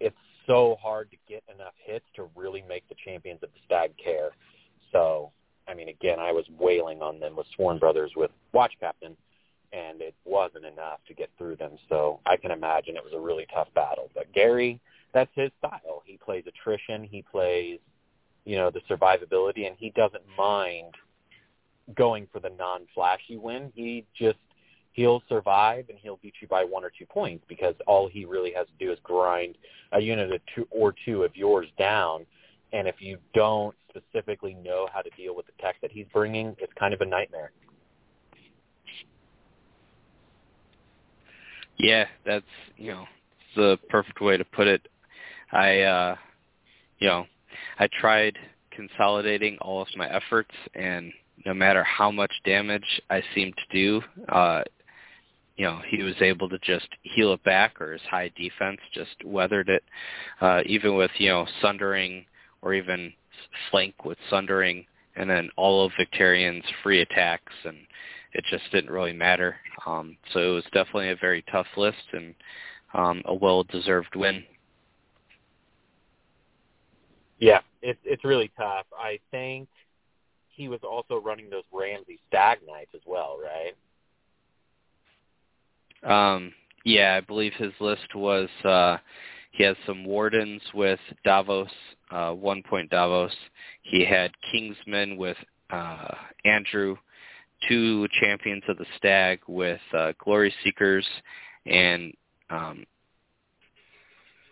[0.00, 3.92] It's so hard to get enough hits to really make the champions of the stag
[4.02, 4.30] care.
[4.92, 5.30] So,
[5.68, 9.14] I mean, again, I was wailing on them with Sworn Brothers with Watch Captain,
[9.72, 11.72] and it wasn't enough to get through them.
[11.90, 14.08] So I can imagine it was a really tough battle.
[14.14, 14.80] But Gary,
[15.12, 16.02] that's his style.
[16.04, 17.04] He plays attrition.
[17.04, 17.78] He plays,
[18.44, 20.94] you know, the survivability, and he doesn't mind
[21.94, 23.72] going for the non-flashy win.
[23.74, 24.38] He just
[24.92, 28.52] he'll survive and he'll beat you by one or two points because all he really
[28.52, 29.56] has to do is grind
[29.92, 32.26] a unit or two, or two of yours down.
[32.72, 36.56] And if you don't specifically know how to deal with the tech that he's bringing,
[36.58, 37.52] it's kind of a nightmare.
[41.78, 42.44] Yeah, that's
[42.76, 43.04] you know
[43.54, 44.88] the perfect way to put it.
[45.52, 46.16] I, uh,
[46.98, 47.26] you know,
[47.78, 48.38] I tried
[48.70, 51.12] consolidating all of my efforts, and
[51.46, 54.62] no matter how much damage I seemed to do, uh,
[55.56, 59.24] you know, he was able to just heal it back, or his high defense just
[59.24, 59.82] weathered it.
[60.40, 62.24] Uh, even with you know sundering,
[62.62, 63.12] or even
[63.70, 67.76] flank with sundering, and then all of Victarion's free attacks, and
[68.34, 69.56] it just didn't really matter.
[69.86, 72.34] Um, so it was definitely a very tough list and
[72.94, 74.44] um, a well-deserved win
[77.38, 78.86] yeah, it's it's really tough.
[78.98, 79.68] I think
[80.48, 83.74] he was also running those Ramsey Stag Knights as well, right?
[86.04, 86.52] Um,
[86.84, 88.96] yeah, I believe his list was uh,
[89.52, 91.70] he has some Wardens with Davos,
[92.10, 93.34] uh, one point Davos.
[93.82, 95.36] He had Kingsmen with
[95.70, 96.96] uh, Andrew,
[97.68, 101.06] two Champions of the Stag with uh, Glory Seekers,
[101.66, 102.12] and
[102.50, 102.84] um,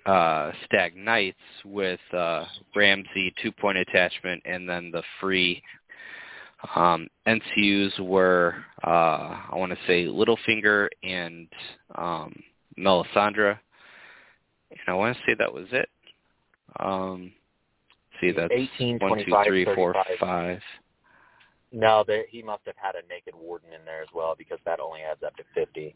[0.06, 5.62] uh, Stag Knights with uh, Ramsay two-point attachment, and then the free
[6.74, 8.54] um, NCUs were,
[8.86, 11.48] uh, I want to say, Littlefinger and
[11.96, 12.34] um,
[12.78, 13.58] Melisandre.
[14.70, 15.88] And I want to say that was it.
[16.80, 17.32] Um,
[18.20, 20.60] see, that's 18, one, two, three, four, five.
[21.72, 24.80] No, there, he must have had a naked warden in there as well because that
[24.80, 25.94] only adds up to 50.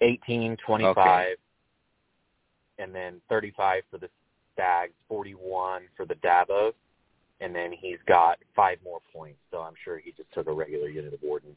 [0.00, 1.34] 18, 25, okay
[2.78, 4.08] and then 35 for the
[4.54, 6.74] Stags, 41 for the Davos,
[7.40, 9.38] and then he's got five more points.
[9.50, 11.54] So I'm sure he just took a regular unit of Warden.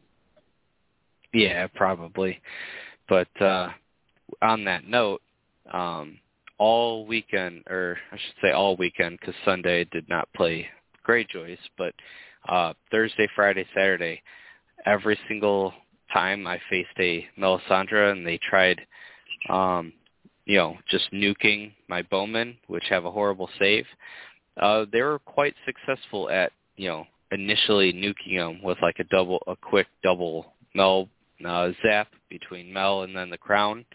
[1.33, 2.39] Yeah, probably.
[3.09, 3.69] But uh,
[4.41, 5.21] on that note,
[5.73, 6.19] um,
[6.57, 10.67] all weekend, or I should say all weekend, because Sunday did not play
[11.07, 11.93] Greyjoys, but
[12.47, 14.21] uh, Thursday, Friday, Saturday,
[14.85, 15.73] every single
[16.13, 18.81] time I faced a Melisandre and they tried
[19.49, 19.93] um,
[20.51, 23.85] you know, just nuking my bowmen, which have a horrible save.
[24.61, 29.41] Uh, they were quite successful at, you know, initially nuking them with like a double,
[29.47, 31.07] a quick double Mel
[31.47, 33.85] uh, zap between Mel and then the crown.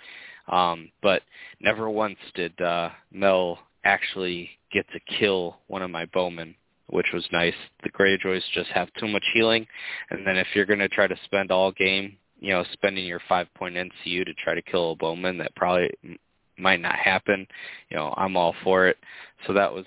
[0.49, 1.21] Um, but
[1.61, 6.55] never once did uh, Mel actually get to kill one of my bowmen,
[6.87, 7.53] which was nice.
[7.83, 9.66] The Greyjoys just have too much healing,
[10.09, 13.21] and then if you're going to try to spend all game, you know, spending your
[13.29, 15.90] five point NCU to try to kill a bowman, that probably
[16.59, 17.47] might not happen.
[17.90, 18.97] You know, I'm all for it.
[19.47, 19.87] So that was,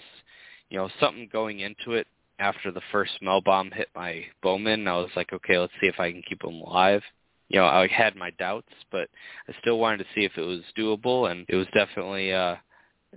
[0.69, 2.07] you know, something going into it.
[2.39, 5.99] After the first Mel bomb hit my bowman, I was like, okay, let's see if
[5.99, 7.01] I can keep him alive
[7.49, 9.09] you know, I had my doubts, but
[9.47, 12.55] I still wanted to see if it was doable, and it was definitely uh,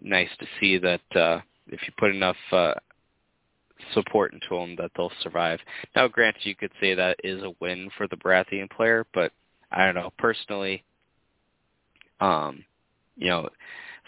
[0.00, 2.72] nice to see that uh, if you put enough uh,
[3.92, 5.60] support into them, that they'll survive.
[5.94, 9.32] Now, granted, you could say that is a win for the Baratheon player, but
[9.70, 10.12] I don't know.
[10.18, 10.82] Personally,
[12.20, 12.64] um,
[13.16, 13.48] you know,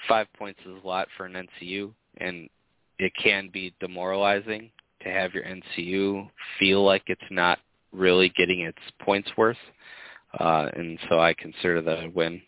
[0.09, 2.49] five points is a lot for an NCU, and
[2.99, 4.71] it can be demoralizing
[5.03, 7.59] to have your NCU feel like it's not
[7.93, 9.57] really getting its points worth
[10.38, 12.43] uh, and so I consider that a win.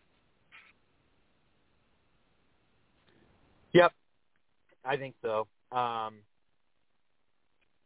[3.73, 3.93] Yep,
[4.85, 5.47] I think so.
[5.71, 6.15] Um,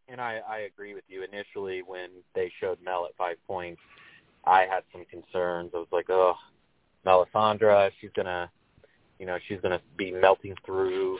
[0.09, 1.25] and I, I agree with you.
[1.25, 3.81] Initially, when they showed Mel at five points,
[4.45, 5.73] I had some concerns.
[5.75, 6.35] I was like, oh,
[7.05, 8.51] Melisandre, she's gonna,
[9.21, 11.19] you know, she's gonna be melting through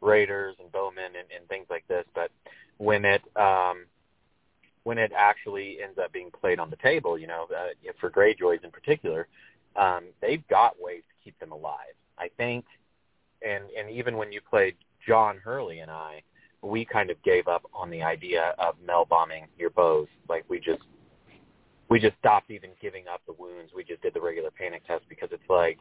[0.00, 2.04] Raiders and Bowmen and, and things like this.
[2.14, 2.30] But
[2.78, 3.84] when it um,
[4.84, 8.64] when it actually ends up being played on the table, you know, uh, for Greyjoys
[8.64, 9.26] in particular,
[9.76, 11.94] um, they've got ways to keep them alive.
[12.16, 12.64] I think,
[13.46, 14.76] and and even when you played
[15.06, 16.22] John Hurley and I,
[16.62, 20.06] we kind of gave up on the idea of Mel bombing your bows.
[20.28, 20.82] Like we just
[21.92, 23.72] we just stopped even giving up the wounds.
[23.76, 25.78] We just did the regular panic test because it's like,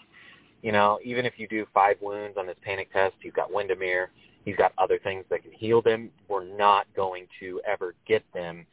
[0.62, 4.08] you know, even if you do five wounds on this panic test, you've got Wendamyr,
[4.46, 6.10] he's got other things that can heal them.
[6.28, 8.66] We're not going to ever get them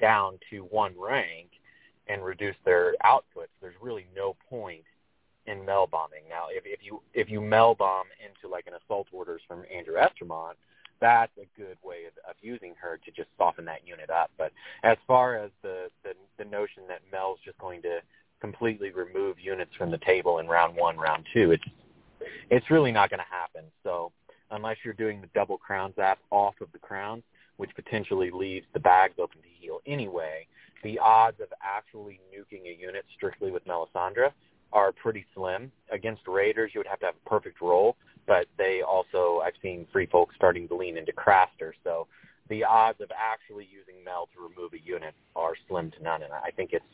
[0.00, 1.50] down to one rank
[2.10, 4.82] and reduce their outputs, there's really no point
[5.46, 6.22] in mel bombing.
[6.28, 9.94] Now, if, if you if you mel bomb into like an assault orders from Andrew
[9.94, 10.54] Estermont,
[11.00, 14.30] that's a good way of, of using her to just soften that unit up.
[14.36, 18.00] But as far as the, the the notion that Mel's just going to
[18.40, 21.64] completely remove units from the table in round one, round two, it's
[22.50, 23.64] it's really not going to happen.
[23.84, 24.12] So
[24.50, 27.22] unless you're doing the double crown zap off of the crowns,
[27.56, 30.46] which potentially leaves the bags open to heal anyway,
[30.82, 34.32] the odds of actually nuking a unit strictly with Melisandre
[34.72, 35.70] are pretty slim.
[35.90, 39.86] Against Raiders, you would have to have a perfect roll, but they also, I've seen
[39.92, 42.06] free folks starting to lean into Craster, so
[42.50, 46.32] the odds of actually using Mel to remove a unit are slim to none, and
[46.32, 46.84] I think it's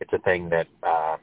[0.00, 1.16] it's a thing that uh,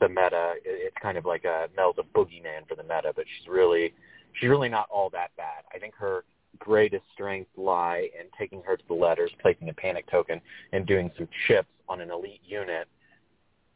[0.00, 3.48] the meta, it's kind of like a Mel's a boogeyman for the meta, but she's
[3.48, 3.94] really
[4.34, 5.64] she's really not all that bad.
[5.74, 6.24] I think her
[6.58, 10.40] greatest strengths lie in taking her to the letters, placing a panic token,
[10.72, 12.88] and doing some chips on an elite unit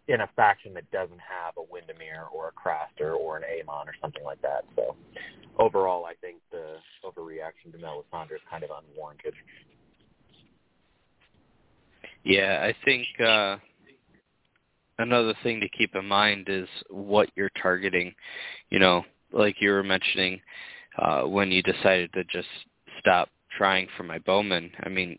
[0.09, 3.95] in a faction that doesn't have a Wendamyr or a Craster or an Aemon or
[4.01, 4.65] something like that.
[4.77, 4.97] So
[5.59, 9.35] overall, I think the overreaction to Melisandre is kind of unwarranted.
[12.25, 13.57] Yeah, I think uh,
[14.99, 18.15] another thing to keep in mind is what you're targeting.
[18.71, 20.41] You know, like you were mentioning,
[20.99, 22.49] uh, when you decided to just
[22.99, 24.71] stop trying for my bowman.
[24.83, 25.19] I mean,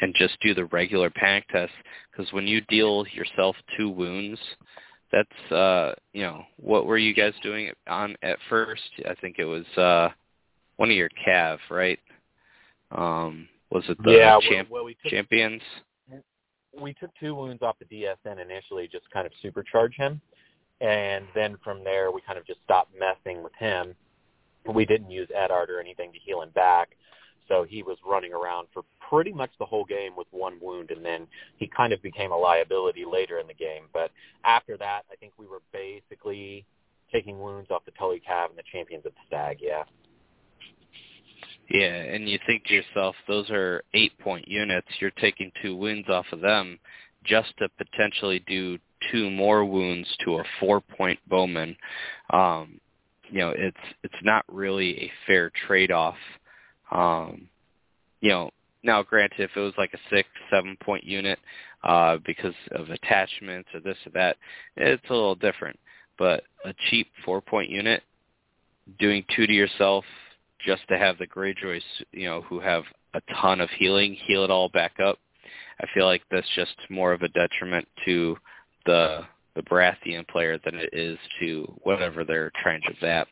[0.00, 1.72] and just do the regular panic test
[2.10, 4.38] because when you deal yourself two wounds,
[5.10, 8.82] that's uh, you know, what were you guys doing on at first?
[9.08, 10.10] I think it was uh
[10.76, 11.98] one of your cav, right?
[12.90, 15.62] Um was it the yeah, champ- well, we took, champions?
[16.80, 20.20] We took two wounds off the DSN initially, just kind of supercharge him,
[20.80, 23.94] and then from there we kind of just stopped messing with him
[24.74, 26.90] we didn't use Eddard or anything to heal him back.
[27.48, 31.04] So he was running around for pretty much the whole game with one wound, and
[31.04, 33.84] then he kind of became a liability later in the game.
[33.92, 34.10] But
[34.44, 36.66] after that, I think we were basically
[37.10, 39.58] taking wounds off the Tully Cav and the champions of the Stag.
[39.60, 39.84] Yeah.
[41.70, 44.88] Yeah, and you think to yourself, those are eight-point units.
[45.00, 46.78] You're taking two wounds off of them
[47.24, 48.78] just to potentially do
[49.12, 51.76] two more wounds to a four-point bowman.
[52.30, 52.80] Um,
[53.30, 56.16] you know it's it's not really a fair trade off
[56.92, 57.48] um
[58.20, 58.50] you know
[58.82, 61.38] now granted if it was like a six seven point unit
[61.84, 64.36] uh because of attachments or this or that
[64.76, 65.78] it's a little different
[66.18, 68.02] but a cheap four point unit
[68.98, 70.04] doing two to yourself
[70.64, 74.50] just to have the greyjoys you know who have a ton of healing heal it
[74.50, 75.18] all back up
[75.80, 78.36] i feel like that's just more of a detriment to
[78.86, 79.24] the
[79.58, 83.26] the Baratheon player than it is to whatever they're trying to zap.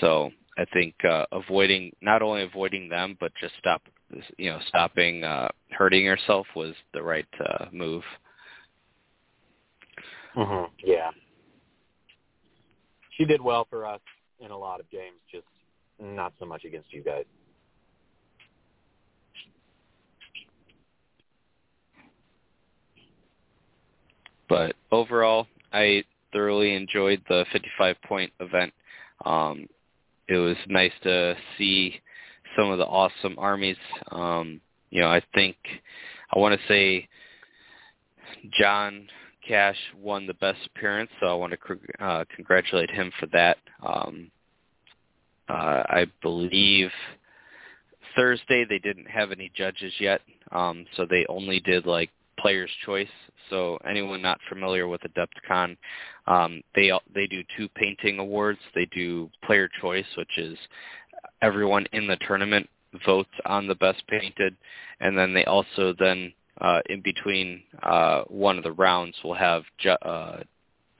[0.00, 3.82] So I think uh, avoiding not only avoiding them, but just stop
[4.36, 8.02] you know stopping uh, hurting herself was the right uh, move.
[10.36, 10.72] Mm-hmm.
[10.84, 11.10] Yeah,
[13.16, 14.00] she did well for us
[14.40, 15.46] in a lot of games, just
[16.00, 17.24] not so much against you guys.
[24.48, 28.72] But overall, I thoroughly enjoyed the 55 point event.
[29.24, 29.66] Um,
[30.28, 32.00] it was nice to see
[32.56, 33.76] some of the awesome armies.
[34.10, 34.60] Um,
[34.90, 35.56] you know, I think
[36.34, 37.08] I want to say
[38.58, 39.08] John
[39.46, 43.58] Cash won the best appearance, so I want to uh, congratulate him for that.
[43.86, 44.30] Um,
[45.48, 46.90] uh, I believe
[48.16, 52.10] Thursday they didn't have any judges yet, um, so they only did like
[52.44, 53.08] player's choice.
[53.48, 55.78] So anyone not familiar with Adepticon,
[56.26, 58.58] um, they they do two painting awards.
[58.74, 60.58] They do player choice, which is
[61.40, 62.68] everyone in the tournament
[63.06, 64.54] votes on the best painted,
[65.00, 69.62] and then they also then uh, in between uh, one of the rounds will have
[69.78, 70.42] ju- uh,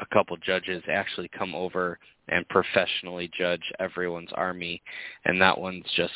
[0.00, 4.80] a couple judges actually come over and professionally judge everyone's army,
[5.26, 6.14] and that one's just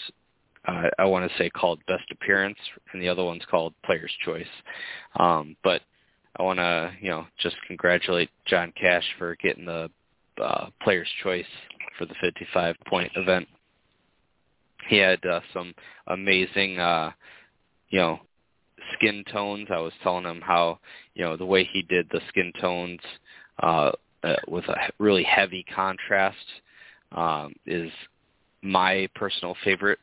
[0.69, 2.59] uh, I want to say called Best Appearance,
[2.93, 4.47] and the other one's called Player's Choice.
[5.19, 5.81] Um, but
[6.39, 9.91] I want to, you know, just congratulate John Cash for getting the
[10.41, 11.47] uh, Player's Choice
[11.97, 13.49] for the 55-point event.
[14.89, 15.75] He had uh, some
[16.07, 17.13] amazing, uh,
[17.89, 18.21] you know,
[18.95, 19.69] skin tones.
[19.71, 20.79] I was telling him how,
[21.15, 23.01] you know, the way he did the skin tones
[23.63, 26.37] uh, uh, with a really heavy contrast
[27.13, 27.91] um, is
[28.63, 29.99] my personal favorite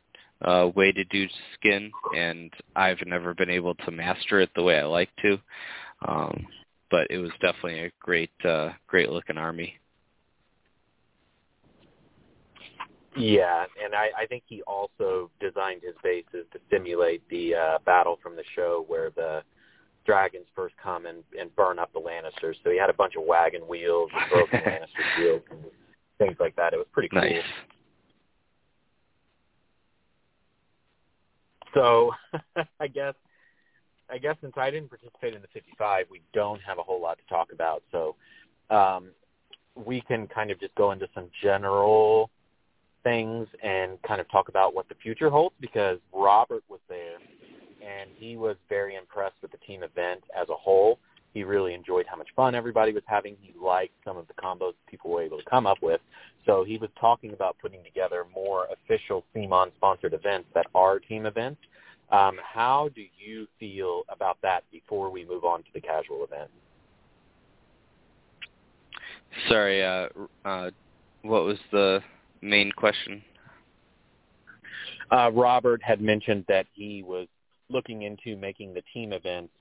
[0.46, 4.78] uh, way to do skin, and I've never been able to master it the way
[4.78, 5.38] I like to.
[6.06, 6.46] Um,
[6.90, 9.74] but it was definitely a great, uh, great looking army.
[13.16, 18.18] Yeah, and I, I think he also designed his bases to simulate the uh, battle
[18.22, 19.42] from the show where the
[20.04, 22.54] dragons first come and, and burn up the Lannisters.
[22.62, 25.64] So he had a bunch of wagon wheels and broken Lannister shields and
[26.18, 26.74] things like that.
[26.74, 27.22] It was pretty cool.
[27.22, 27.42] Nice.
[31.74, 32.12] So
[32.80, 33.14] I guess
[34.10, 37.18] I guess since I didn't participate in the 55, we don't have a whole lot
[37.18, 37.82] to talk about.
[37.90, 38.14] So
[38.70, 39.08] um,
[39.74, 42.30] we can kind of just go into some general
[43.02, 47.18] things and kind of talk about what the future holds because Robert was there
[47.86, 50.98] and he was very impressed with the team event as a whole.
[51.36, 53.36] He really enjoyed how much fun everybody was having.
[53.42, 56.00] He liked some of the combos people were able to come up with.
[56.46, 61.26] So he was talking about putting together more official CMON sponsored events that are team
[61.26, 61.60] events.
[62.10, 66.50] Um, how do you feel about that before we move on to the casual event?
[69.50, 70.08] Sorry, uh,
[70.46, 70.70] uh,
[71.20, 72.00] what was the
[72.40, 73.20] main question?
[75.12, 77.28] Uh, Robert had mentioned that he was
[77.68, 79.52] looking into making the team events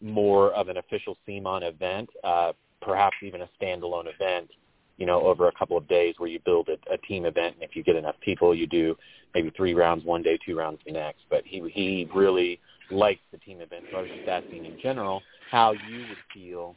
[0.00, 4.50] more of an official CMON event, uh, perhaps even a standalone event,
[4.96, 7.54] you know, over a couple of days where you build a, a team event.
[7.54, 8.96] And if you get enough people, you do
[9.34, 11.22] maybe three rounds one day, two rounds the next.
[11.30, 13.84] But he he really likes the team event.
[13.90, 16.74] So I was just asking in general how you would feel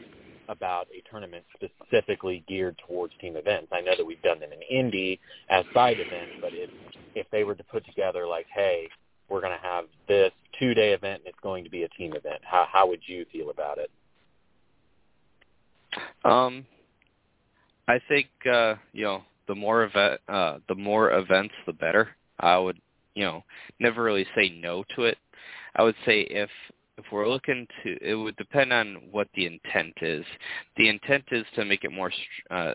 [0.47, 3.67] about a tournament specifically geared towards team events.
[3.71, 6.69] I know that we've done them in Indy as side events, but if
[7.15, 8.88] if they were to put together like, hey,
[9.30, 12.42] we're going to have this two-day event and it's going to be a team event.
[12.44, 13.89] How how would you feel about it?
[16.24, 16.65] Um,
[17.88, 22.10] I think uh, you know the more event, uh, the more events, the better.
[22.39, 22.80] I would
[23.15, 23.44] you know
[23.80, 25.18] never really say no to it.
[25.76, 26.50] I would say if
[26.98, 30.26] if we're looking to, it would depend on what the intent is.
[30.76, 32.12] The intent is to make it more
[32.52, 32.74] uh,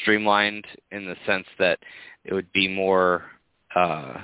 [0.00, 1.78] streamlined in the sense that
[2.24, 3.24] it would be more
[3.74, 4.18] uh,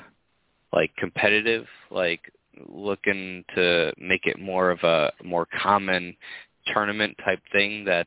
[0.72, 2.32] like competitive, like
[2.68, 6.16] looking to make it more of a more common
[6.72, 8.06] tournament type thing that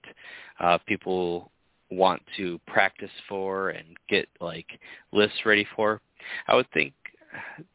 [0.59, 1.51] uh, people
[1.89, 4.67] want to practice for and get like
[5.11, 6.01] lists ready for.
[6.47, 6.93] I would think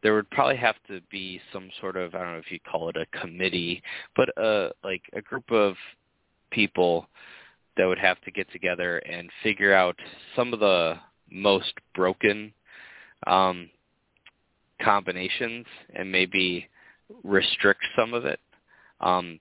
[0.02, 2.88] there would probably have to be some sort of I don't know if you call
[2.88, 3.82] it a committee,
[4.14, 5.74] but uh like a group of
[6.50, 7.08] people
[7.76, 9.96] that would have to get together and figure out
[10.34, 10.94] some of the
[11.30, 12.52] most broken
[13.26, 13.68] um
[14.82, 16.68] combinations and maybe
[17.24, 18.40] restrict some of it.
[19.00, 19.38] Um,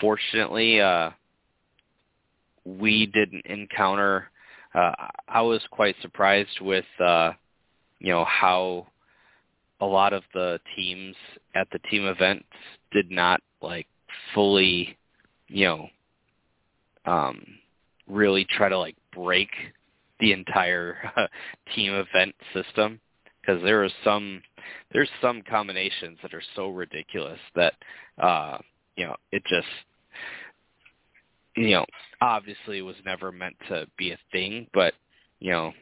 [0.00, 1.10] fortunately, uh,
[2.64, 4.30] we didn't encounter.
[4.74, 4.92] Uh,
[5.28, 7.32] I was quite surprised with, uh,
[8.00, 8.86] you know, how
[9.80, 11.14] a lot of the teams
[11.54, 12.46] at the team events
[12.92, 13.86] did not like
[14.34, 14.96] fully,
[15.48, 15.88] you know,
[17.06, 17.44] um,
[18.08, 19.48] really try to like break
[20.20, 21.26] the entire uh,
[21.74, 23.00] team event system
[23.40, 24.42] because there was some
[24.92, 27.74] there's some combinations that are so ridiculous that
[28.22, 28.58] uh
[28.96, 29.66] you know it just
[31.56, 31.84] you know
[32.20, 34.94] obviously was never meant to be a thing but
[35.40, 35.72] you know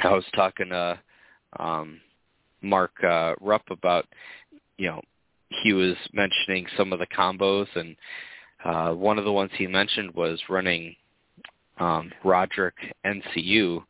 [0.00, 0.98] i was talking to
[1.58, 2.00] um
[2.62, 4.06] mark uh rupp about
[4.76, 5.00] you know
[5.48, 7.96] he was mentioning some of the combos and
[8.64, 10.94] uh one of the ones he mentioned was running
[11.78, 12.72] um Rodrik
[13.06, 13.82] ncu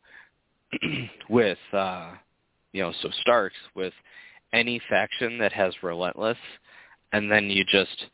[1.29, 2.11] with uh
[2.73, 3.93] you know so starts with
[4.53, 6.37] any faction that has relentless
[7.11, 8.05] and then you just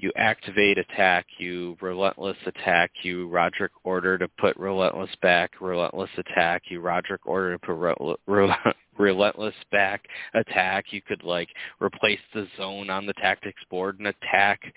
[0.00, 6.62] you activate attack, you relentless attack, you Rodrik order to put relentless back, relentless attack,
[6.70, 8.56] you Rodrik order to put re- re-
[8.98, 10.86] relentless back attack.
[10.90, 11.48] You could like
[11.80, 14.72] replace the zone on the tactics board and attack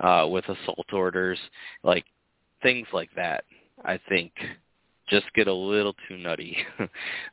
[0.00, 1.38] uh, with assault orders,
[1.84, 2.04] like
[2.62, 3.44] things like that.
[3.84, 4.32] I think
[5.08, 6.56] just get a little too nutty.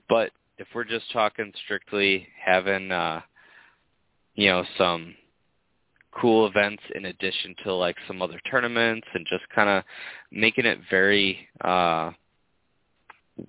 [0.09, 0.29] but
[0.61, 3.19] if we're just talking strictly having uh
[4.35, 5.15] you know some
[6.11, 9.83] cool events in addition to like some other tournaments and just kind of
[10.31, 12.11] making it very uh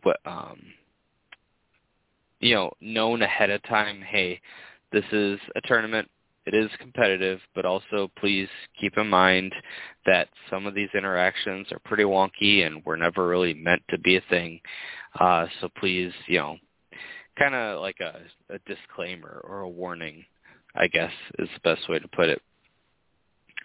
[0.02, 0.58] what um
[2.40, 4.40] you know known ahead of time hey
[4.90, 6.08] this is a tournament
[6.46, 8.48] it is competitive but also please
[8.80, 9.52] keep in mind
[10.06, 14.16] that some of these interactions are pretty wonky and were never really meant to be
[14.16, 14.58] a thing.
[15.20, 16.56] Uh so please you know
[17.38, 18.20] kind of like a,
[18.54, 20.24] a disclaimer or a warning
[20.74, 22.40] I guess is the best way to put it.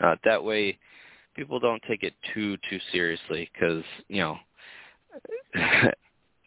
[0.01, 0.77] Uh, that way,
[1.35, 4.37] people don't take it too too seriously because you know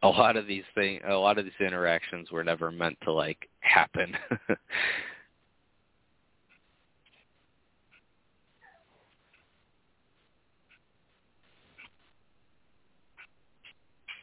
[0.03, 3.49] a lot of these things, a lot of these interactions were never meant to like
[3.61, 4.15] happen.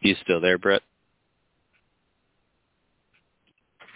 [0.01, 0.81] you still there, Brett?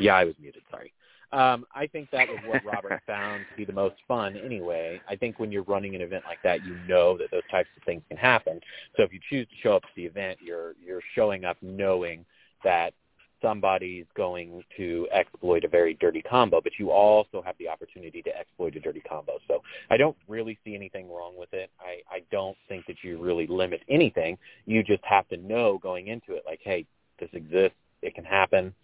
[0.02, 0.64] Yeah, I was muted.
[0.70, 0.94] Sorry.
[1.34, 5.00] Um, I think that was what Robert found to be the most fun anyway.
[5.08, 7.84] I think when you're running an event like that, you know that those types of
[7.84, 8.60] things can happen.
[8.98, 12.26] So if you choose to show up to the event, you're you're showing up knowing
[12.64, 12.94] that
[13.42, 18.38] somebody's going to exploit a very dirty combo, but you also have the opportunity to
[18.38, 19.40] exploit a dirty combo.
[19.48, 21.72] So I don't really see anything wrong with it.
[21.80, 24.38] I, I don't think that you really limit anything.
[24.66, 26.86] You just have to know going into it, like, hey,
[27.20, 27.78] this exists.
[28.04, 28.76] It can happen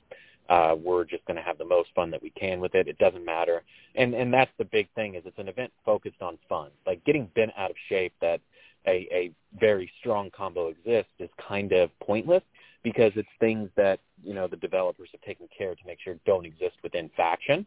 [0.49, 2.87] uh, we're just going to have the most fun that we can with it.
[2.87, 3.63] It doesn't matter,
[3.95, 6.69] and and that's the big thing is it's an event focused on fun.
[6.85, 8.39] Like getting bent out of shape that
[8.87, 12.43] a, a very strong combo exists is kind of pointless
[12.83, 16.45] because it's things that you know the developers have taken care to make sure don't
[16.45, 17.65] exist within faction.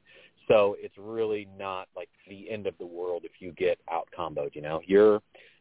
[0.48, 4.54] So it's really not like the end of the world if you get out comboed.
[4.54, 5.20] You know, you're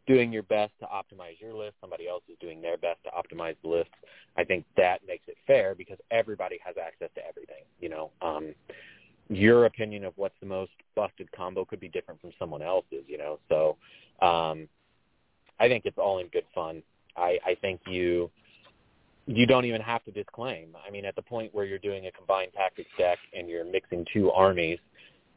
[0.10, 1.76] doing your best to optimize your list.
[1.80, 3.91] Somebody else is doing their best to optimize the list.
[4.36, 7.64] I think that makes it fair because everybody has access to everything.
[7.80, 8.55] You know, um,
[9.30, 13.03] your opinion of what's the most busted combo could be different from someone else's.
[13.07, 13.78] You know, so
[14.26, 14.68] um,
[15.60, 16.82] I think it's all in good fun.
[17.16, 18.32] I, I think you
[19.28, 20.70] you don't even have to disclaim.
[20.88, 24.03] I mean, at the point where you're doing a combined tactics deck and you're mixing
[24.12, 24.80] two armies,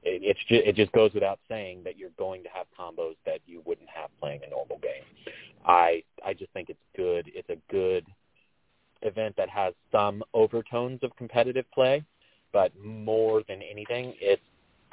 [0.02, 3.40] it, it's just, it just goes without saying that you're going to have combos that
[3.46, 5.04] you wouldn't have playing a normal game.
[5.64, 7.30] I I just think it's good.
[7.34, 8.06] It's a good
[9.02, 12.04] event that has some overtones of competitive play,
[12.52, 14.42] but more than anything, it's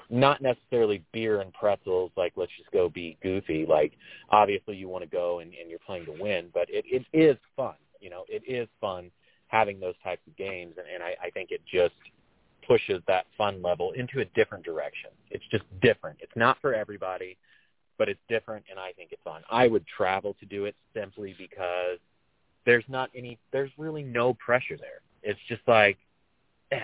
[0.09, 3.93] not necessarily beer and pretzels like let's just go be goofy like
[4.31, 7.37] obviously you want to go and, and you're playing to win but it, it is
[7.55, 9.11] fun you know it is fun
[9.47, 11.93] having those types of games and, and I, I think it just
[12.69, 15.09] pushes that fun level into a different direction.
[15.31, 16.19] It's just different.
[16.21, 17.35] It's not for everybody,
[17.97, 19.41] but it's different, and I think it's fun.
[19.49, 21.97] I would travel to do it simply because
[22.65, 25.01] there's not any, there's really no pressure there.
[25.23, 25.97] It's just like,
[26.71, 26.79] eh,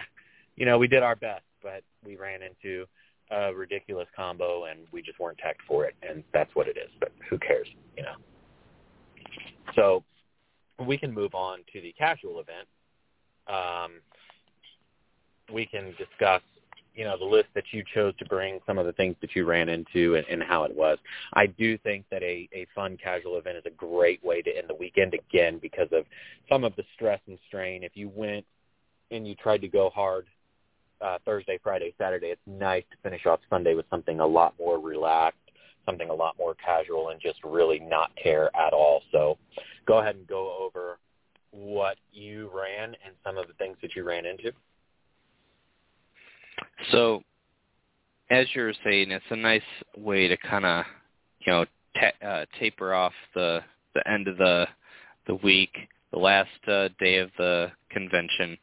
[0.55, 2.85] you know, we did our best, but we ran into
[3.29, 6.89] a ridiculous combo, and we just weren't tech for it, and that's what it is.
[6.99, 8.15] But who cares, you know?
[9.75, 10.03] So
[10.83, 12.67] we can move on to the casual event.
[13.47, 14.01] Um,
[15.51, 16.41] we can discuss
[16.95, 19.45] you know the list that you chose to bring, some of the things that you
[19.45, 20.97] ran into, and, and how it was.
[21.33, 24.69] I do think that a a fun casual event is a great way to end
[24.69, 26.05] the weekend again because of
[26.49, 27.83] some of the stress and strain.
[27.83, 28.45] If you went
[29.11, 30.25] and you tried to go hard
[31.01, 34.79] uh, Thursday, Friday, Saturday, it's nice to finish off Sunday with something a lot more
[34.79, 35.39] relaxed,
[35.85, 39.01] something a lot more casual, and just really not care at all.
[39.11, 39.37] So
[39.85, 40.97] go ahead and go over
[41.51, 44.51] what you ran and some of the things that you ran into.
[46.91, 47.23] So,
[48.29, 49.61] as you're saying, it's a nice
[49.97, 50.85] way to kind of,
[51.45, 51.65] you know,
[51.99, 53.61] ta- uh, taper off the
[53.93, 54.67] the end of the
[55.27, 55.71] the week,
[56.11, 58.57] the last uh, day of the convention.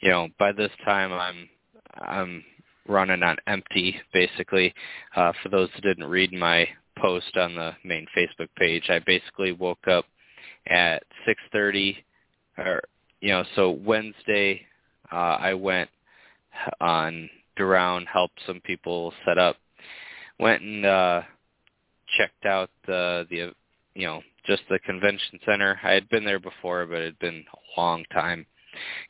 [0.00, 1.48] You know, by this time I'm
[1.94, 2.44] I'm
[2.86, 4.74] running on empty basically.
[5.16, 6.66] Uh, for those who didn't read my
[6.98, 10.04] post on the main Facebook page, I basically woke up
[10.66, 11.96] at 6:30,
[12.58, 12.82] or
[13.20, 14.62] you know, so Wednesday
[15.10, 15.88] uh, I went
[16.80, 17.28] on
[17.58, 19.56] around, helped some people set up,
[20.38, 21.22] went and uh,
[22.16, 23.52] checked out the the
[23.94, 25.78] you know just the convention center.
[25.82, 28.46] I had been there before, but it had been a long time.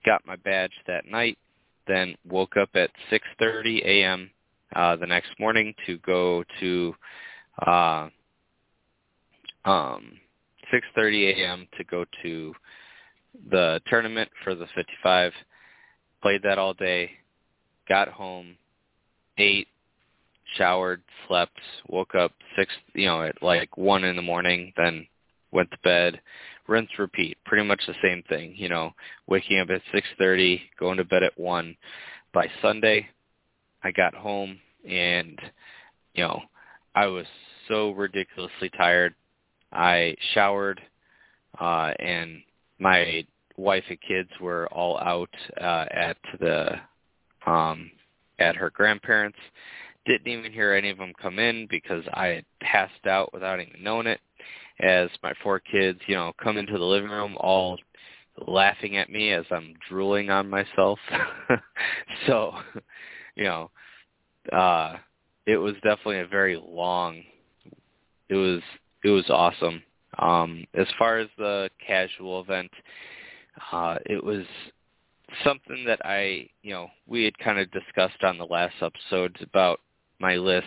[0.04, 1.38] Got my badge that night,
[1.86, 4.30] then woke up at 6:30 a.m.
[4.74, 6.94] Uh, the next morning to go to
[7.66, 8.08] uh,
[9.64, 10.18] um,
[10.72, 11.68] 6:30 a.m.
[11.76, 12.54] to go to
[13.50, 15.32] the tournament for the 55.
[16.20, 17.10] Played that all day.
[17.88, 18.56] Got home,
[19.38, 19.68] ate,
[20.56, 21.58] showered, slept,
[21.88, 25.06] woke up six, you know, at like one in the morning, then
[25.50, 26.20] went to bed,
[26.66, 27.36] rinse, repeat.
[27.44, 28.92] Pretty much the same thing, you know,
[29.26, 31.76] waking up at 6:30, going to bed at 1.
[32.32, 33.08] By Sunday,
[33.82, 34.58] I got home
[34.88, 35.38] and
[36.14, 36.42] you know,
[36.94, 37.26] I was
[37.68, 39.14] so ridiculously tired.
[39.72, 40.80] I showered
[41.60, 42.42] uh and
[42.78, 43.26] my
[43.56, 45.30] wife and kids were all out
[45.60, 46.80] uh at the
[47.46, 47.90] um
[48.38, 49.38] at her grandparents.
[50.04, 53.82] Didn't even hear any of them come in because I had passed out without even
[53.82, 54.20] knowing it
[54.80, 57.78] as my four kids, you know, come into the living room all
[58.46, 60.98] laughing at me as I'm drooling on myself.
[62.26, 62.54] so,
[63.36, 63.70] you know,
[64.52, 64.96] uh
[65.46, 67.22] it was definitely a very long
[68.28, 68.60] it was
[69.04, 69.82] it was awesome.
[70.18, 72.70] Um as far as the casual event,
[73.70, 74.44] uh it was
[75.44, 79.80] something that I, you know, we had kind of discussed on the last episodes about
[80.22, 80.66] my list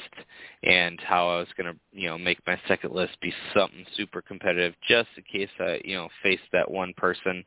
[0.63, 4.21] and how I was going to, you know, make my second list be something super
[4.21, 7.43] competitive just in case I, you know, faced that one person.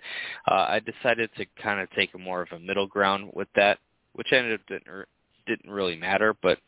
[0.50, 3.78] Uh, I decided to kind of take more of a middle ground with that,
[4.14, 5.06] which ended up didn't,
[5.46, 6.58] didn't really matter, but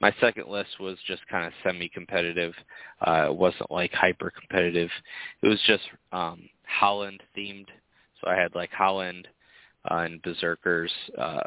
[0.00, 2.52] my second list was just kind of semi-competitive.
[3.06, 4.90] Uh, it wasn't like hyper-competitive.
[5.42, 7.66] It was just um, Howland themed.
[8.20, 9.28] So I had like Howland
[9.90, 10.92] uh, and Berserkers.
[11.16, 11.42] Uh,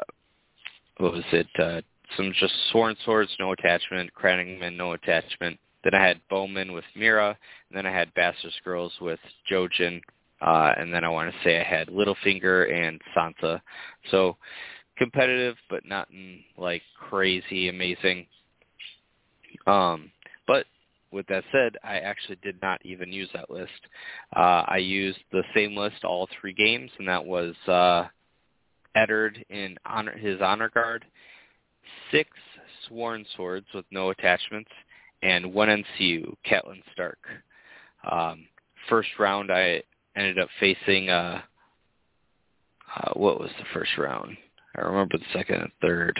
[0.98, 1.46] what was it?
[1.58, 1.80] Uh,
[2.16, 5.58] some just Sworn Swords, no attachment, Crannogman, no attachment.
[5.84, 9.18] Then I had Bowman with Meera, and then I had Bastard Girls with
[9.50, 10.00] Jojen,
[10.40, 13.60] uh, and then I want to say I had Littlefinger and Sansa.
[14.10, 14.36] So
[14.96, 18.26] competitive, but not in, like crazy amazing.
[19.66, 20.10] Um,
[20.46, 20.66] but
[21.10, 23.72] with that said, I actually did not even use that list.
[24.34, 28.06] Uh, I used the same list all three games, and that was uh,
[28.94, 31.04] Eddard in honor, his honor guard,
[32.10, 32.30] six
[32.86, 34.70] sworn swords with no attachments,
[35.22, 37.18] and one NCU, Catelyn Stark.
[38.10, 38.46] Um,
[38.88, 39.82] first round, I
[40.16, 41.40] ended up facing, uh,
[42.96, 44.36] uh, what was the first round?
[44.76, 46.18] I remember the second and third.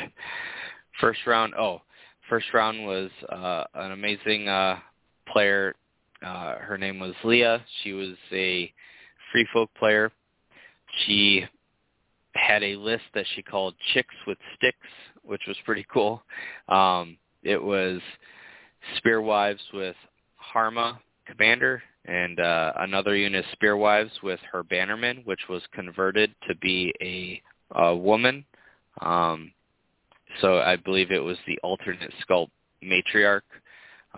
[1.01, 1.83] First round, oh,
[2.29, 4.79] first round was uh, an amazing uh,
[5.29, 5.75] player.
[6.25, 7.65] Uh, her name was Leah.
[7.83, 8.73] She was a
[9.33, 10.13] free folk player.
[11.05, 11.45] She
[12.43, 14.77] had a list that she called Chicks with Sticks,
[15.23, 16.23] which was pretty cool.
[16.69, 18.01] Um, it was
[18.99, 19.97] Spearwives with
[20.55, 26.93] Harma Commander and uh, another unit Spearwives with her Bannerman, which was converted to be
[27.01, 27.41] a,
[27.79, 28.45] a woman.
[29.01, 29.53] Um,
[30.41, 32.51] so I believe it was the alternate sculpt
[32.83, 33.43] matriarch.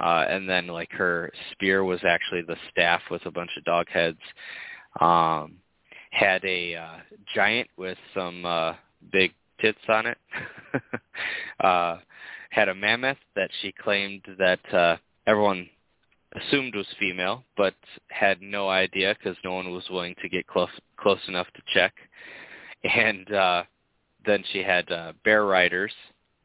[0.01, 3.87] Uh, and then like her spear was actually the staff with a bunch of dog
[3.89, 4.19] heads.
[5.01, 5.57] Um,
[6.15, 6.97] had a uh,
[7.35, 8.75] giant with some uh,
[9.13, 10.19] big tits on it.
[11.61, 11.99] uh,
[12.51, 14.97] had a mammoth that she claimed that uh,
[15.27, 15.69] everyone
[16.37, 17.75] assumed was female, but
[18.09, 21.93] had no idea because no one was willing to get close close enough to check.
[22.85, 23.63] And uh,
[24.25, 25.93] then she had uh, bear riders,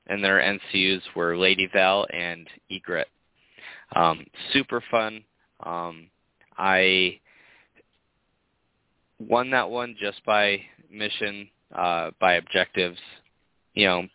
[0.07, 3.05] and their NCUs were Lady Val and Ygritte.
[3.95, 5.23] Um, super fun.
[5.63, 6.07] Um,
[6.57, 7.19] I
[9.19, 10.61] won that one just by
[10.91, 12.97] mission, uh, by objectives.
[13.73, 14.07] You know,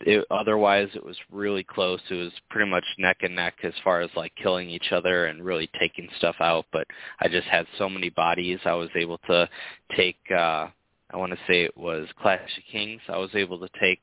[0.00, 2.00] it, otherwise it was really close.
[2.10, 5.44] It was pretty much neck and neck as far as like killing each other and
[5.44, 6.66] really taking stuff out.
[6.72, 6.86] But
[7.20, 8.58] I just had so many bodies.
[8.64, 9.48] I was able to
[9.96, 10.18] take.
[10.30, 10.68] uh
[11.12, 13.00] I want to say it was Clash of Kings.
[13.08, 14.00] I was able to take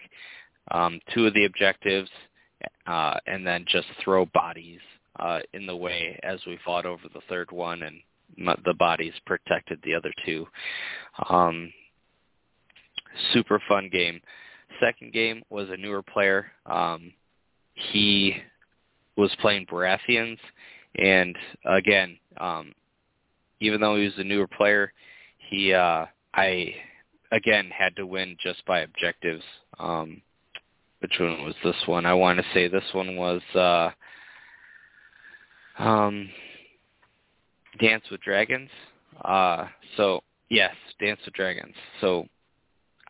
[0.71, 2.09] um, two of the objectives
[2.87, 4.79] uh, and then just throw bodies
[5.19, 7.99] uh, in the way as we fought over the third one and
[8.37, 10.47] the bodies protected the other two.
[11.29, 11.71] Um,
[13.33, 14.21] super fun game.
[14.79, 16.47] Second game was a newer player.
[16.65, 17.13] Um,
[17.75, 18.35] he
[19.15, 20.39] was playing Baratheons,
[20.95, 22.73] and again, um,
[23.59, 24.91] even though he was a newer player,
[25.49, 26.73] he uh, I
[27.31, 29.43] again had to win just by objectives.
[29.79, 30.21] Um,
[30.99, 32.05] which one was this one?
[32.05, 33.89] I want to say this one was uh,
[35.77, 36.29] um,
[37.79, 38.69] Dance with Dragons.
[39.23, 39.67] Uh,
[39.97, 41.75] so yes, Dance with Dragons.
[42.01, 42.25] So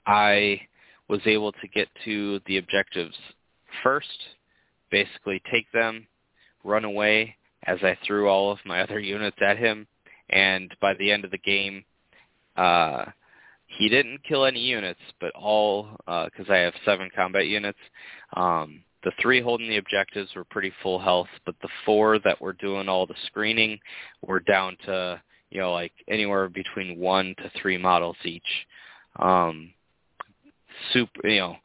[0.05, 0.61] I
[1.07, 3.15] was able to get to the objectives
[3.83, 4.07] first,
[4.89, 6.07] basically take them,
[6.63, 7.35] run away
[7.65, 9.87] as I threw all of my other units at him,
[10.29, 11.83] and by the end of the game,
[12.55, 13.05] uh,
[13.67, 17.79] he didn't kill any units, but all because uh, I have seven combat units.
[18.33, 22.53] Um, the three holding the objectives were pretty full health, but the four that were
[22.53, 23.79] doing all the screening
[24.25, 28.41] were down to you know like anywhere between one to three models each.
[29.17, 29.71] Um,
[30.91, 31.55] super, you know,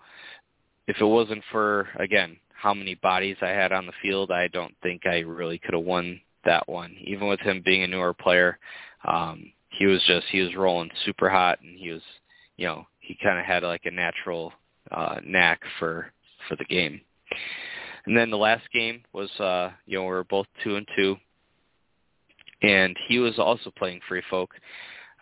[0.86, 4.74] if it wasn't for again how many bodies I had on the field, I don't
[4.82, 6.97] think I really could have won that one.
[7.05, 8.59] Even with him being a newer player,
[9.07, 12.03] um, he was just he was rolling super hot, and he was,
[12.57, 14.53] you know, he kind of had like a natural
[14.91, 16.12] uh, knack for
[16.49, 17.01] for the game.
[18.07, 21.16] And then the last game was, uh, you know, we were both two and two,
[22.62, 24.51] and he was also playing Free Folk.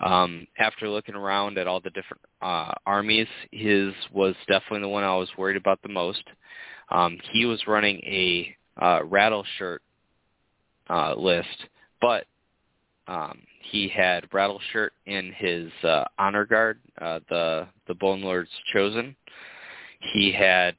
[0.04, 5.04] Um, after looking around at all the different uh, armies, his was definitely the one
[5.04, 6.22] I was worried about the most.
[6.90, 9.82] Um, he was running a uh, rattle shirt
[10.90, 11.66] uh, list,
[12.00, 12.26] but
[13.09, 13.38] um,
[13.70, 19.16] he had rattle shirt in his uh, honor guard, uh, the the Bone Lord's chosen.
[20.12, 20.76] He had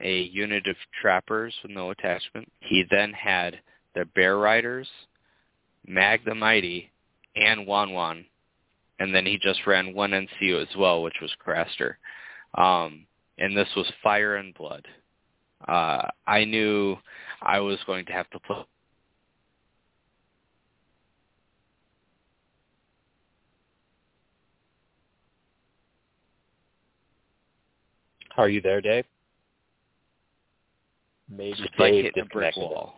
[0.00, 2.50] a unit of trappers with no attachment.
[2.60, 3.60] He then had
[3.94, 4.88] the Bear Riders,
[5.86, 6.90] Mag the Mighty,
[7.36, 8.24] and Wun Wun
[9.00, 11.94] and then he just ran one NCO as well, which was Craster.
[12.54, 13.06] Um,
[13.38, 14.86] and this was Fire and Blood.
[15.66, 16.96] Uh, I knew
[17.42, 18.66] I was going to have to put
[28.36, 29.04] Are you there, Dave?
[31.30, 32.94] Maybe Dave like hitting a brick wall.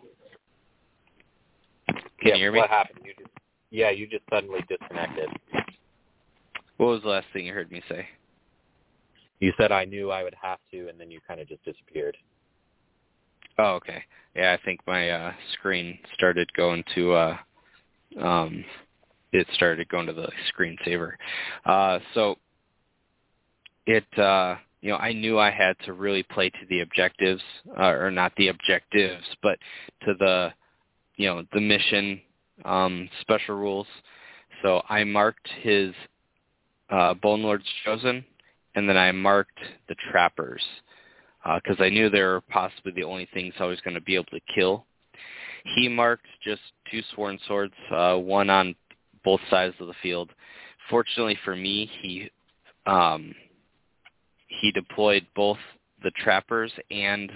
[1.89, 2.61] Can yeah, you hear me?
[2.61, 3.01] What happened?
[3.05, 3.30] You just
[3.70, 5.28] yeah, you just suddenly disconnected.
[6.76, 8.07] What was the last thing you heard me say?
[9.41, 12.16] You said I knew I would have to, and then you kind of just disappeared.
[13.59, 14.03] Oh, okay.
[14.35, 17.37] Yeah, I think my uh, screen started going to uh,
[18.20, 18.64] um,
[19.33, 21.12] it started going to the screensaver.
[21.64, 22.37] Uh, so
[23.87, 27.43] it uh, you know I knew I had to really play to the objectives,
[27.78, 29.59] uh, or not the objectives, but
[30.05, 30.53] to the
[31.16, 32.20] you know the mission
[32.64, 33.87] um, special rules.
[34.62, 35.95] So I marked his
[36.91, 38.24] uh, Bone Lord's Chosen,
[38.74, 39.59] and then I marked
[39.89, 40.62] the Trappers
[41.43, 44.14] because uh, I knew they were possibly the only things I was going to be
[44.14, 44.85] able to kill.
[45.76, 46.61] He marked just
[46.91, 48.74] two Sworn Swords, uh, one on
[49.24, 50.30] both sides of the field.
[50.91, 52.30] Fortunately for me, he
[52.87, 53.35] um,
[54.61, 55.59] he deployed both
[56.03, 57.31] the Trappers and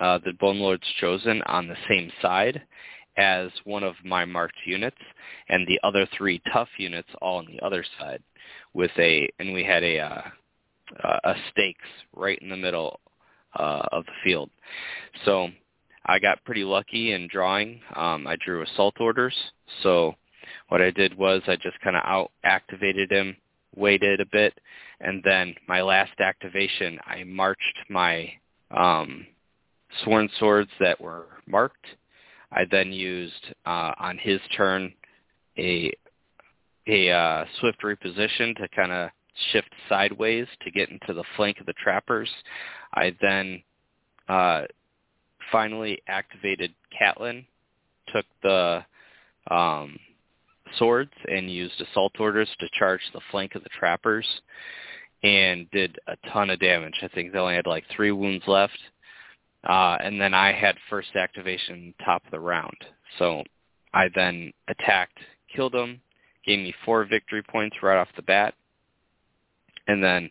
[0.00, 2.62] uh, the Bone Lord's Chosen on the same side
[3.16, 4.96] as one of my marked units,
[5.48, 8.22] and the other three tough units all on the other side
[8.74, 10.22] with a and we had a uh,
[11.24, 13.00] a stakes right in the middle
[13.58, 14.50] uh, of the field.
[15.24, 15.48] So
[16.04, 17.80] I got pretty lucky in drawing.
[17.94, 19.34] Um, I drew assault orders.
[19.82, 20.14] So
[20.68, 23.36] what I did was I just kind of out activated him,
[23.74, 24.58] waited a bit,
[25.00, 28.32] and then my last activation I marched my
[28.70, 29.26] um,
[30.04, 31.86] sworn swords that were marked.
[32.52, 34.92] I then used uh, on his turn
[35.58, 35.92] a
[36.88, 39.10] a uh, swift reposition to kind of
[39.52, 42.30] shift sideways to get into the flank of the trappers.
[42.94, 43.62] I then
[44.28, 44.62] uh,
[45.50, 47.44] finally activated Catelyn,
[48.12, 48.84] took the
[49.50, 49.98] um,
[50.78, 54.26] swords and used assault orders to charge the flank of the trappers
[55.22, 56.94] and did a ton of damage.
[57.02, 58.78] I think they only had like three wounds left.
[59.68, 62.76] Uh, and then I had first activation top of the round.
[63.18, 63.42] So
[63.92, 65.18] I then attacked,
[65.54, 66.00] killed them,
[66.46, 68.54] gave me four victory points right off the bat.
[69.88, 70.30] And then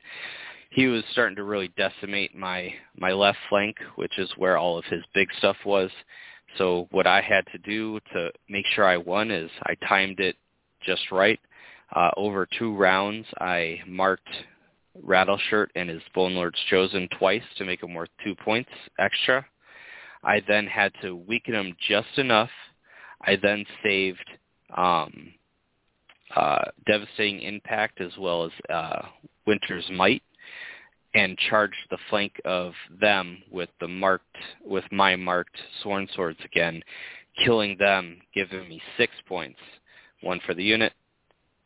[0.69, 4.85] he was starting to really decimate my my left flank, which is where all of
[4.85, 5.89] his big stuff was.
[6.57, 10.35] So what I had to do to make sure I won is I timed it
[10.85, 11.39] just right.
[11.95, 14.29] Uh, over two rounds, I marked
[15.03, 19.45] Rattleshirt and his Bone Lord's Chosen twice to make him worth two points extra.
[20.23, 22.49] I then had to weaken him just enough.
[23.21, 24.25] I then saved
[24.75, 25.33] um,
[26.35, 29.07] uh, devastating impact as well as uh,
[29.45, 30.23] Winter's Might,
[31.15, 36.83] and charged the flank of them with the marked with my marked Sworn Swords again,
[37.43, 39.59] killing them, giving me six points.
[40.21, 40.93] One for the unit,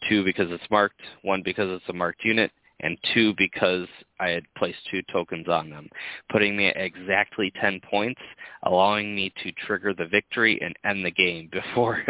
[0.07, 3.87] two because it's marked, one because it's a marked unit, and two because
[4.19, 5.89] I had placed two tokens on them,
[6.31, 8.21] putting me at exactly 10 points,
[8.63, 12.03] allowing me to trigger the victory and end the game before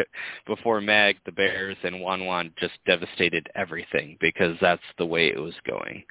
[0.46, 5.40] before Mag, the Bears, and Wun Wun just devastated everything because that's the way it
[5.40, 6.04] was going.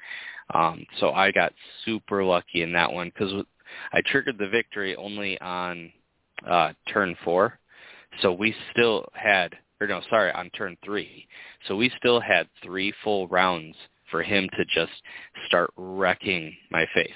[0.53, 1.53] Um, so I got
[1.85, 3.45] super lucky in that one because
[3.93, 5.91] I triggered the victory only on
[6.47, 7.59] uh, turn four.
[8.21, 11.27] So we still had, or no, sorry, on turn three.
[11.67, 13.75] So we still had three full rounds
[14.09, 14.91] for him to just
[15.47, 17.11] start wrecking my face.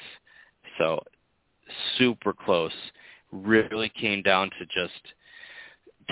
[0.78, 1.02] So
[1.98, 2.72] super close.
[3.32, 5.14] Really came down to just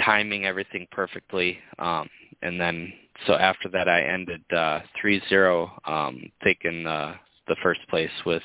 [0.04, 1.60] timing everything perfectly.
[1.78, 2.10] Um,
[2.42, 2.92] and then
[3.28, 7.16] so after that I ended uh, 3-0, um, taking uh,
[7.48, 8.44] the first place with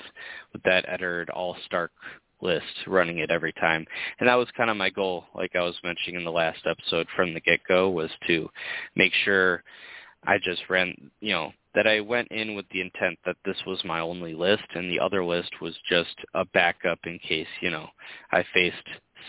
[0.53, 1.93] with that Eddard All Stark
[2.43, 3.87] list, running it every time.
[4.19, 7.07] And that was kind of my goal, like I was mentioning in the last episode
[7.17, 8.49] from the get-go, was to
[8.95, 9.63] make sure
[10.25, 13.79] I just ran, you know, that I went in with the intent that this was
[13.85, 17.89] my only list and the other list was just a backup in case, you know,
[18.33, 18.77] I faced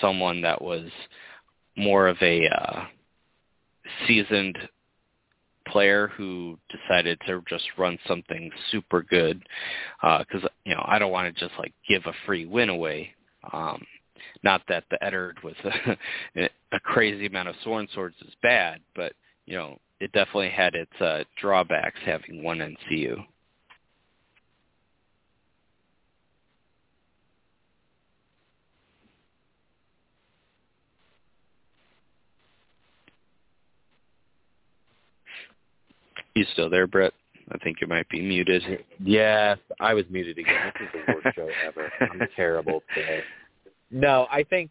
[0.01, 0.89] someone that was
[1.75, 2.85] more of a uh,
[4.07, 4.57] seasoned
[5.77, 9.43] player who decided to just run something super good
[10.01, 13.11] because uh, you know I don't want to just like give a free win away.
[13.53, 13.85] Um,
[14.41, 15.55] not that the Eddard with
[16.35, 19.13] a, a crazy amount of sworn swords is bad, but
[19.45, 23.23] you know it definitely had its uh, drawbacks having one NCU.
[36.37, 37.13] You still there, Brett?
[37.51, 38.61] I think you might be muted.
[38.99, 40.71] Yes, I was muted again.
[40.79, 41.91] This is the worst show ever.
[41.99, 43.23] I'm terrible today.
[43.89, 44.69] No, I think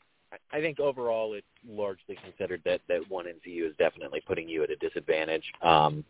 [0.53, 4.71] I think overall it's largely considered that that one NCU is definitely putting you at
[4.71, 5.43] a disadvantage.
[5.61, 6.05] Um,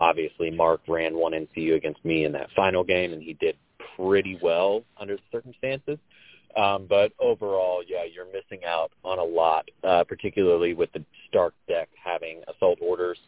[0.00, 3.54] obviously, Mark ran one NCU against me in that final game, and he did
[3.96, 5.98] pretty well under the circumstances.
[6.56, 11.54] Um, but overall, yeah, you're missing out on a lot, uh, particularly with the Stark
[11.68, 13.18] deck having assault orders.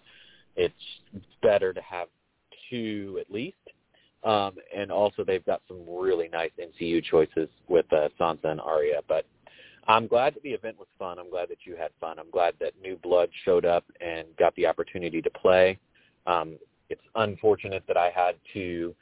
[0.56, 0.74] It's
[1.42, 2.08] better to have
[2.70, 3.56] two at least.
[4.24, 9.00] Um, and also they've got some really nice NCU choices with uh, Sansa and Arya.
[9.08, 9.26] But
[9.88, 11.18] I'm glad that the event was fun.
[11.18, 12.18] I'm glad that you had fun.
[12.18, 15.78] I'm glad that new blood showed up and got the opportunity to play.
[16.26, 16.56] Um,
[16.88, 18.94] it's unfortunate that I had to,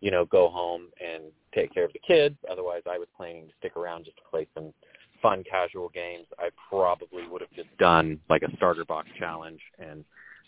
[0.00, 1.24] you know, go home and
[1.54, 2.36] take care of the kids.
[2.50, 4.72] Otherwise, I was planning to stick around just to play some
[5.20, 6.26] fun casual games.
[6.38, 10.04] I probably would have just done like a starter box challenge and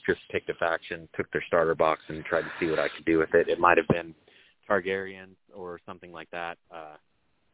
[0.06, 3.04] just picked a faction, took their starter box, and tried to see what I could
[3.04, 3.48] do with it.
[3.48, 4.14] It might have been
[4.68, 6.58] Targaryens or something like that.
[6.70, 6.96] Uh,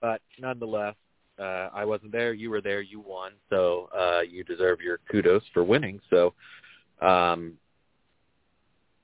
[0.00, 0.94] but nonetheless,
[1.38, 2.32] uh, I wasn't there.
[2.32, 2.80] You were there.
[2.80, 3.32] You won.
[3.50, 6.00] So uh, you deserve your kudos for winning.
[6.10, 6.34] So
[7.00, 7.54] um,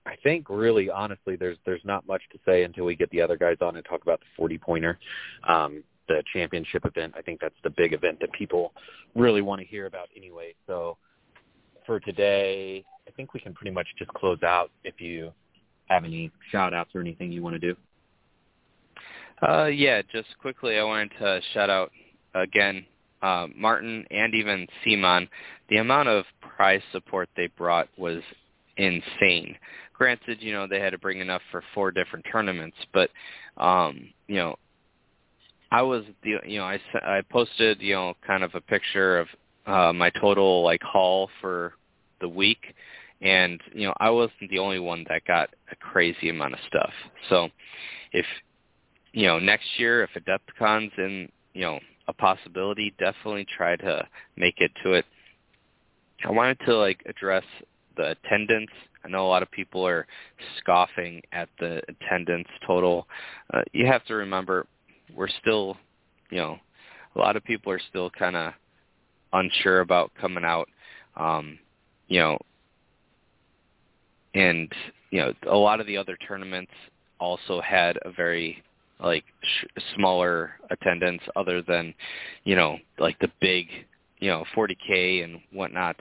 [0.07, 3.37] I think really honestly there's there's not much to say until we get the other
[3.37, 4.99] guys on and talk about the 40 pointer.
[5.47, 7.15] Um, the championship event.
[7.17, 8.73] I think that's the big event that people
[9.15, 10.55] really want to hear about anyway.
[10.67, 10.97] So
[11.89, 15.33] for today, I think we can pretty much just close out if you
[15.87, 17.75] have any shout outs or anything you want to do.
[19.41, 21.91] Uh, yeah, just quickly, I wanted to shout out
[22.35, 22.85] again
[23.23, 25.29] uh, Martin and even Simon.
[25.71, 28.21] The amount of prize support they brought was
[28.77, 29.57] insane.
[29.95, 33.09] Granted, you know they had to bring enough for four different tournaments, but
[33.57, 34.57] um, you know,
[35.73, 39.29] I was the you know I I posted you know kind of a picture of
[39.69, 41.75] uh, my total like haul for
[42.21, 42.75] the week,
[43.21, 46.93] and you know I wasn't the only one that got a crazy amount of stuff.
[47.29, 47.49] So
[48.13, 48.27] if
[49.13, 54.07] you know next year if Adepticon's in you know a possibility, definitely try to
[54.37, 55.05] make it to it.
[56.25, 57.45] I wanted to like address
[57.97, 58.71] the attendance.
[59.05, 60.07] I know a lot of people are
[60.59, 63.07] scoffing at the attendance total.
[63.53, 64.67] Uh, you have to remember
[65.15, 65.77] we're still,
[66.31, 66.59] you know,
[67.15, 68.53] a lot of people are still kind of
[69.33, 70.69] unsure about coming out.
[71.17, 71.59] Um,
[72.09, 72.39] you know,
[74.35, 74.73] and
[75.11, 76.73] you know a lot of the other tournaments
[77.19, 78.63] also had a very
[79.01, 81.95] like sh- smaller attendance other than
[82.45, 83.69] you know like the big
[84.19, 85.97] you know 40k and whatnot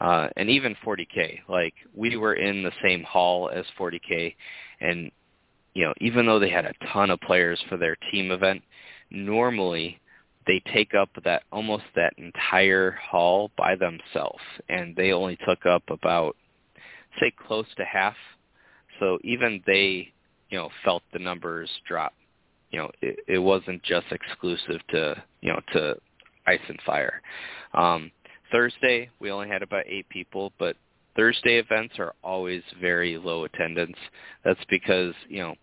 [0.00, 4.34] uh and even 40k like we were in the same hall as 40k
[4.80, 5.10] and
[5.74, 8.62] you know even though they had a ton of players for their team event
[9.10, 9.98] normally
[10.46, 14.42] they take up that almost that entire hall by themselves.
[14.68, 16.36] And they only took up about
[17.20, 18.16] say close to half.
[19.00, 20.12] So even they
[20.50, 22.12] you know felt the numbers drop.
[22.70, 25.96] You know it, it wasn't just exclusive to you know to
[26.46, 27.20] ice and fire.
[27.74, 28.10] Um
[28.52, 30.76] thursday we only had about eight people but
[31.16, 33.96] Thursday events are always very low attendance.
[34.44, 35.54] That's because you know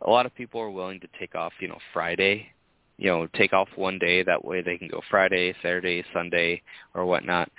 [0.00, 2.48] a lot of people are willing to take off you know Friday,
[2.96, 6.62] you know take off one day that way they can go Friday, Saturday, Sunday,
[6.94, 7.50] or whatnot.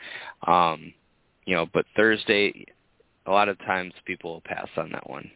[0.48, 0.94] Um,
[1.46, 2.66] you know, but Thursday,
[3.26, 5.30] a lot of times people will pass on that one.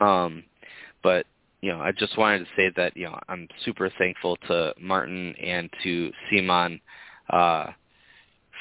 [0.00, 0.44] Um,
[1.02, 1.26] but
[1.60, 5.34] you know, I just wanted to say that you know I'm super thankful to Martin
[5.36, 6.80] and to Simon
[7.30, 7.66] uh,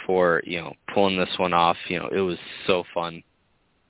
[0.05, 1.77] for you know pulling this one off.
[1.87, 2.37] You know, it was
[2.67, 3.21] so fun.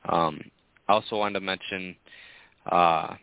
[0.09, 0.41] Um,
[0.88, 1.95] I also wanted to mention
[2.71, 3.15] uh,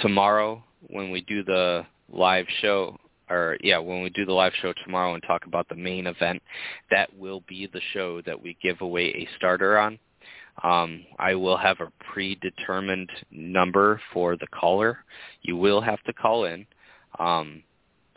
[0.00, 2.96] tomorrow when we do the live show
[3.30, 6.42] or yeah, when we do the live show tomorrow and talk about the main event,
[6.90, 9.98] that will be the show that we give away a starter on.
[10.62, 14.98] Um, I will have a predetermined number for the caller.
[15.42, 16.66] You will have to call in.
[17.18, 17.62] Um,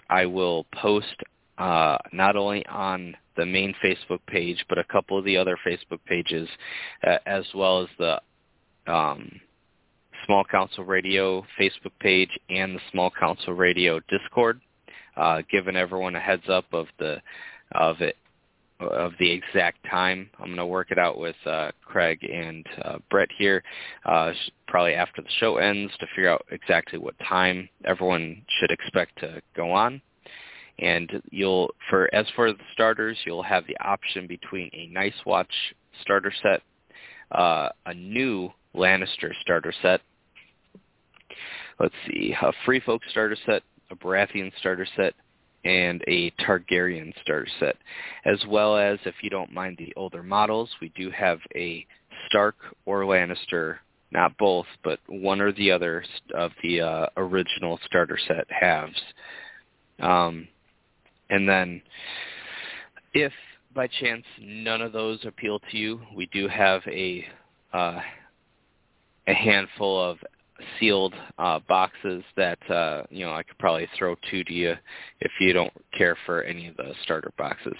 [0.09, 1.15] I will post
[1.57, 5.99] uh, not only on the main Facebook page, but a couple of the other Facebook
[6.05, 6.47] pages,
[7.05, 8.21] uh, as well as the
[8.91, 9.39] um,
[10.25, 14.61] Small Council Radio Facebook page and the Small Council Radio Discord,
[15.15, 17.21] uh, giving everyone a heads up of the
[17.73, 18.15] of it
[18.79, 20.29] of the exact time.
[20.39, 23.63] I'm going to work it out with uh, Craig and uh, Brett here,
[24.05, 24.31] uh,
[24.67, 29.41] probably after the show ends, to figure out exactly what time everyone should expect to
[29.55, 30.01] go on.
[30.79, 35.51] And you'll, for as for the starters, you'll have the option between a Night's Watch
[36.01, 36.61] starter set,
[37.31, 40.01] uh, a new Lannister starter set.
[41.79, 45.13] Let's see, a Free Folk starter set, a Baratheon starter set,
[45.63, 47.75] and a Targaryen starter set.
[48.25, 51.85] As well as, if you don't mind the older models, we do have a
[52.27, 52.55] Stark
[52.85, 53.77] or Lannister,
[54.11, 56.03] not both, but one or the other
[56.33, 58.99] of the uh, original starter set halves.
[59.99, 60.47] Um,
[61.29, 61.81] and then
[63.13, 63.33] if
[63.75, 67.25] by chance none of those appeal to you, we do have a
[67.73, 67.99] uh,
[69.27, 70.17] a handful of
[70.79, 74.73] sealed uh, boxes that uh, you know I could probably throw two to you
[75.19, 77.75] if you don't care for any of the starter boxes.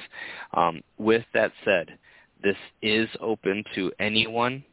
[0.54, 1.98] Um, with that said,
[2.44, 4.64] this is open to anyone,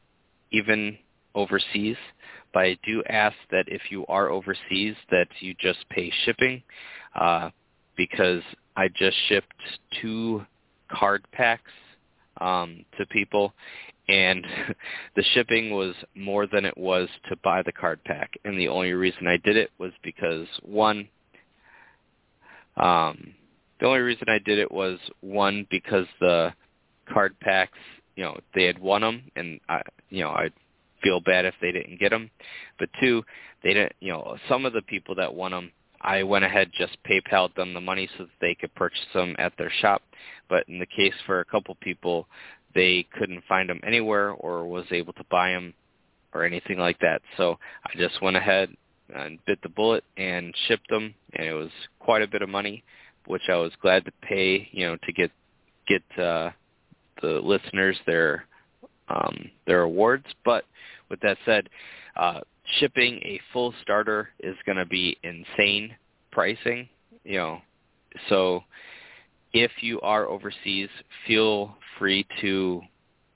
[0.53, 0.99] even
[1.35, 1.97] overseas.
[2.53, 6.63] But I do ask that if you are overseas, that you just pay shipping,
[7.19, 7.51] uh,
[7.97, 8.43] because
[8.77, 9.55] I just shipped
[10.01, 10.45] two
[10.91, 11.71] card packs
[12.41, 13.55] um, to people,
[14.09, 14.47] and
[15.17, 18.33] the shipping was more than it was to buy the card pack.
[18.45, 21.09] And the only reason I did it was because one,
[22.77, 23.35] um,
[23.81, 26.53] the only reason I did it was one because the
[27.13, 27.79] card packs,
[28.17, 30.53] you know, they had won them, and I, you know, I'd
[31.03, 32.31] feel bad if they didn't get them.
[32.79, 33.25] But two,
[33.63, 35.71] they didn't, you know, some of the people that won them
[36.05, 39.55] I went ahead just PayPal'd them the money so that they could purchase them at
[39.57, 40.03] their shop.
[40.51, 42.29] But in the case for a couple people,
[42.75, 45.75] they couldn't find them anywhere or was able to buy them
[46.33, 47.23] or anything like that.
[47.37, 48.71] So I just went ahead
[49.15, 51.71] and bit the bullet and shipped them, and it was
[52.01, 52.83] quite a bit of money,
[53.27, 55.31] which I was glad to pay, you know, to get
[55.87, 56.51] get uh,
[57.23, 58.47] the listeners their
[59.09, 60.27] um, their awards.
[60.45, 60.65] But
[61.11, 61.69] with that said,
[62.17, 62.41] uh,
[62.79, 65.95] shipping a full starter is going to be insane
[66.33, 66.89] pricing,
[67.25, 67.61] you know.
[68.29, 68.65] So
[69.55, 70.89] if you are overseas,
[71.27, 72.83] feel free to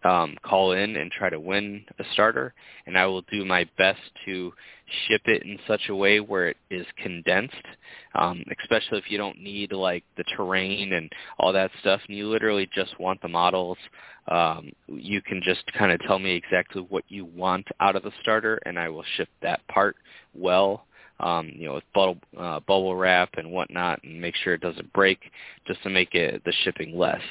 [0.04, 2.54] um, call in and try to win a starter,
[2.86, 4.52] and I will do my best to
[5.06, 7.54] ship it in such a way where it is condensed,
[8.14, 12.28] um, especially if you don't need like the terrain and all that stuff, and you
[12.28, 13.78] literally just want the models.
[14.28, 18.12] Um, you can just kind of tell me exactly what you want out of the
[18.22, 19.96] starter, and I will ship that part
[20.34, 20.84] well
[21.20, 24.92] um, you know, with bubble, uh, bubble wrap and whatnot, and make sure it doesn't
[24.92, 25.18] break,
[25.66, 27.22] just to make it the shipping less.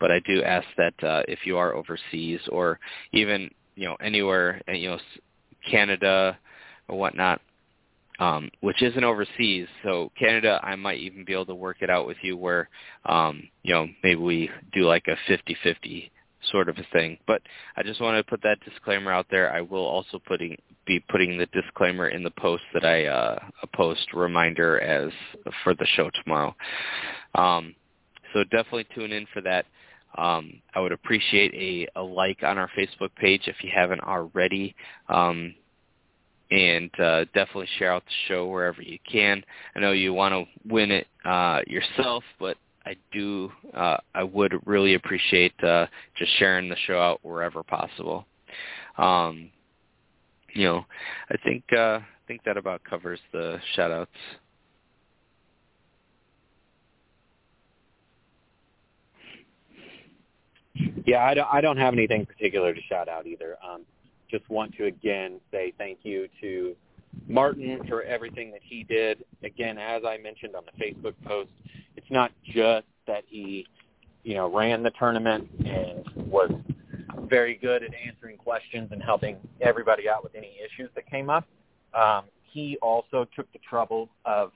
[0.00, 2.78] But I do ask that uh, if you are overseas or
[3.12, 4.98] even you know anywhere, uh, you know,
[5.70, 6.38] Canada
[6.88, 7.40] or whatnot,
[8.18, 9.66] um, which isn't overseas.
[9.82, 12.68] So Canada, I might even be able to work it out with you where,
[13.06, 16.10] um, you know, maybe we do like a 50-50
[16.50, 17.18] sort of a thing.
[17.26, 17.42] But
[17.76, 19.52] I just want to put that disclaimer out there.
[19.52, 23.38] I will also putting be putting the disclaimer in the post that I uh,
[23.74, 25.10] post reminder as
[25.62, 26.54] for the show tomorrow.
[27.34, 27.74] Um,
[28.32, 29.66] so definitely tune in for that.
[30.16, 34.74] Um, I would appreciate a, a like on our Facebook page if you haven't already.
[35.08, 35.54] Um,
[36.50, 39.42] and uh, definitely share out the show wherever you can.
[39.74, 44.54] I know you want to win it uh, yourself, but I do uh, I would
[44.66, 48.26] really appreciate uh, just sharing the show out wherever possible.
[48.98, 49.50] Um,
[50.52, 50.86] you know,
[51.30, 54.10] I think uh, I think that about covers the shout outs.
[61.06, 63.56] Yeah, I don't, I don't have anything particular to shout out either.
[63.64, 63.82] Um,
[64.30, 66.74] just want to again say thank you to
[67.28, 69.24] Martin for everything that he did.
[69.42, 71.50] Again, as I mentioned on the Facebook post,
[71.96, 73.66] it's not just that he,
[74.22, 76.50] you know, ran the tournament and was
[77.28, 81.46] very good at answering questions and helping everybody out with any issues that came up.
[81.94, 84.52] Um, he also took the trouble of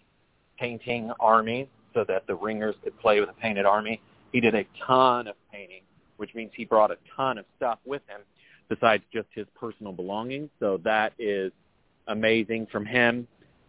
[0.58, 4.00] painting armies so that the ringers could play with a painted army.
[4.32, 5.82] He did a ton of painting,
[6.16, 8.20] which means he brought a ton of stuff with him
[8.68, 10.50] besides just his personal belongings.
[10.60, 11.52] So that is
[12.08, 13.26] amazing from him.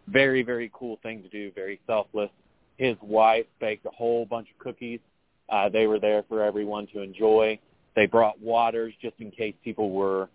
[0.08, 2.30] Very, very cool thing to do, very selfless.
[2.76, 5.00] His wife baked a whole bunch of cookies.
[5.48, 7.58] Uh, they were there for everyone to enjoy.
[7.94, 10.28] They brought waters just in case people were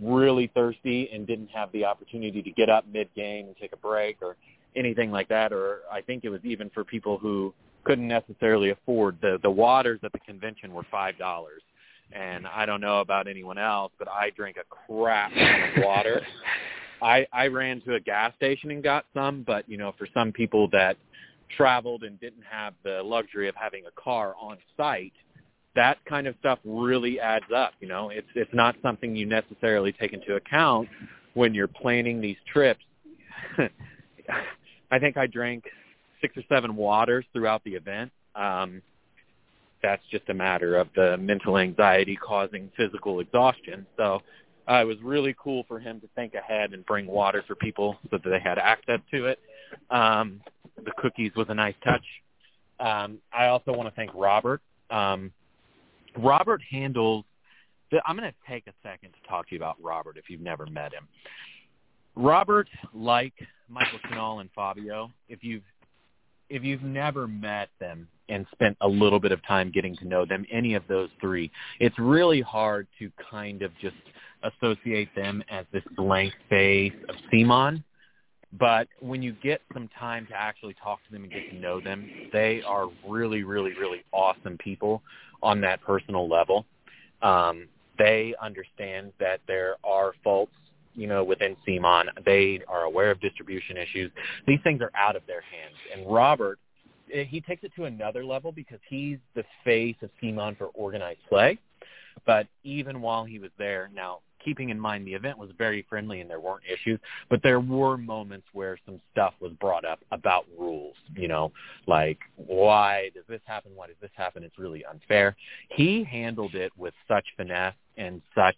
[0.00, 4.18] really thirsty and didn't have the opportunity to get up mid-game and take a break
[4.20, 4.36] or
[4.74, 5.52] anything like that.
[5.52, 7.54] Or I think it was even for people who
[7.84, 11.62] couldn't necessarily afford the the waters at the convention were five dollars.
[12.12, 16.22] And I don't know about anyone else, but I drink a crap ton of water.
[17.02, 20.32] I I ran to a gas station and got some, but you know, for some
[20.32, 20.96] people that
[21.56, 25.12] traveled and didn't have the luxury of having a car on site,
[25.74, 27.72] that kind of stuff really adds up.
[27.80, 30.88] You know, it's it's not something you necessarily take into account
[31.34, 32.84] when you're planning these trips.
[34.90, 35.64] I think I drank
[36.20, 38.12] six or seven waters throughout the event.
[38.34, 38.82] Um,
[39.82, 43.86] that's just a matter of the mental anxiety causing physical exhaustion.
[43.96, 44.20] So
[44.70, 47.96] uh, it was really cool for him to think ahead and bring water for people
[48.10, 49.38] so that they had access to it.
[49.90, 50.40] Um,
[50.76, 52.04] the cookies was a nice touch.
[52.80, 54.60] Um, I also want to thank Robert.
[54.90, 55.32] Um,
[56.16, 57.24] Robert handles.
[57.90, 60.40] The, I'm going to take a second to talk to you about Robert if you've
[60.40, 61.08] never met him.
[62.14, 63.34] Robert, like
[63.68, 65.62] Michael Shinall and Fabio, if you've
[66.50, 70.26] if you've never met them and spent a little bit of time getting to know
[70.26, 71.50] them, any of those three,
[71.80, 73.96] it's really hard to kind of just
[74.42, 77.82] associate them as this blank face of CMON.
[78.58, 81.80] But when you get some time to actually talk to them and get to know
[81.80, 85.02] them, they are really, really, really awesome people
[85.42, 86.66] on that personal level.
[87.22, 87.68] Um,
[87.98, 90.52] they understand that there are faults,
[90.94, 92.06] you know, within CMON.
[92.26, 94.10] They are aware of distribution issues.
[94.46, 95.76] These things are out of their hands.
[95.94, 96.58] And Robert,
[97.12, 101.20] eh, he takes it to another level because he's the face of CMON for organized
[101.28, 101.58] play.
[102.26, 106.20] But even while he was there, now keeping in mind the event was very friendly
[106.20, 106.98] and there weren't issues,
[107.30, 111.52] but there were moments where some stuff was brought up about rules, you know,
[111.86, 113.72] like why does this happen?
[113.74, 114.42] Why does this happen?
[114.42, 115.36] It's really unfair.
[115.70, 118.56] He handled it with such finesse and such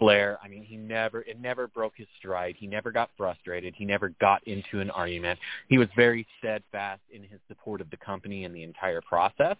[0.00, 0.38] flair.
[0.42, 2.56] I mean, he never it never broke his stride.
[2.58, 3.74] He never got frustrated.
[3.76, 5.38] He never got into an argument.
[5.68, 9.56] He was very steadfast in his support of the company and the entire process.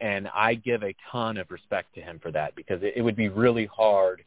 [0.00, 3.16] And I give a ton of respect to him for that because it, it would
[3.16, 4.24] be really hard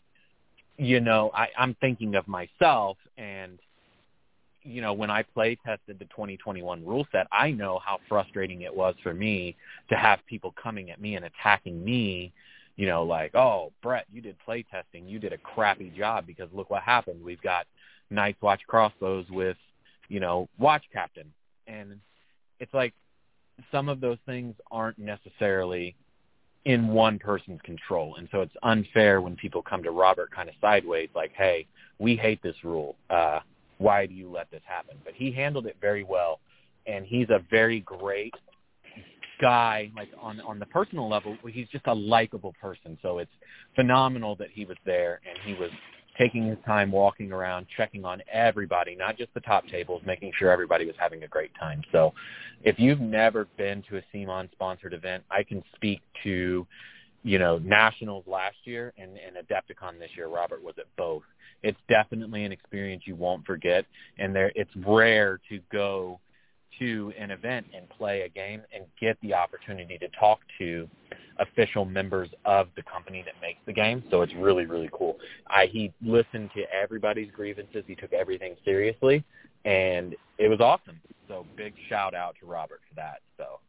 [0.77, 3.59] you know, I, I'm thinking of myself and
[4.63, 8.73] you know, when I play tested the 2021 rule set, I know how frustrating it
[8.73, 9.55] was for me
[9.89, 12.31] to have people coming at me and attacking me,
[12.77, 15.07] you know, like, oh, Brett, you did play testing.
[15.07, 17.23] You did a crappy job because look what happened.
[17.23, 17.67] We've got
[18.09, 19.57] Night's Watch crossbows with,
[20.07, 21.31] you know, Watch Captain.
[21.67, 21.99] And
[22.59, 22.93] it's like
[23.71, 25.95] some of those things aren't necessarily
[26.65, 28.15] in one person's control.
[28.15, 31.67] And so it's unfair when people come to Robert kind of sideways, like, hey,
[31.99, 32.95] we hate this rule.
[33.09, 33.39] Uh,
[33.77, 34.97] why do you let this happen?
[35.03, 36.39] But he handled it very well,
[36.87, 38.33] and he's a very great
[39.41, 39.91] guy.
[39.95, 42.97] Like on on the personal level, he's just a likable person.
[43.01, 43.31] So it's
[43.75, 45.71] phenomenal that he was there, and he was
[46.17, 50.51] taking his time walking around, checking on everybody, not just the top tables, making sure
[50.51, 51.81] everybody was having a great time.
[51.91, 52.13] So
[52.63, 56.65] if you've never been to a CMON sponsored event, I can speak to,
[57.23, 60.27] you know, Nationals last year and, and Adepticon this year.
[60.27, 61.23] Robert was at both.
[61.63, 63.85] It's definitely an experience you won't forget,
[64.19, 66.19] and there it's rare to go
[66.79, 70.87] to an event and play a game and get the opportunity to talk to
[71.39, 74.03] official members of the company that makes the game.
[74.11, 75.17] So it's really, really cool.
[75.47, 77.83] I, he listened to everybody's grievances.
[77.87, 79.23] He took everything seriously,
[79.65, 80.99] and it was awesome.
[81.27, 83.21] So big shout out to Robert for that.
[83.37, 83.59] So.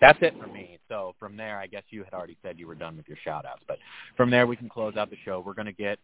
[0.00, 0.79] That's it for me.
[0.90, 3.46] So from there, I guess you had already said you were done with your shout
[3.46, 3.62] outs.
[3.66, 3.78] But
[4.16, 5.42] from there, we can close out the show.
[5.44, 5.98] We're going to get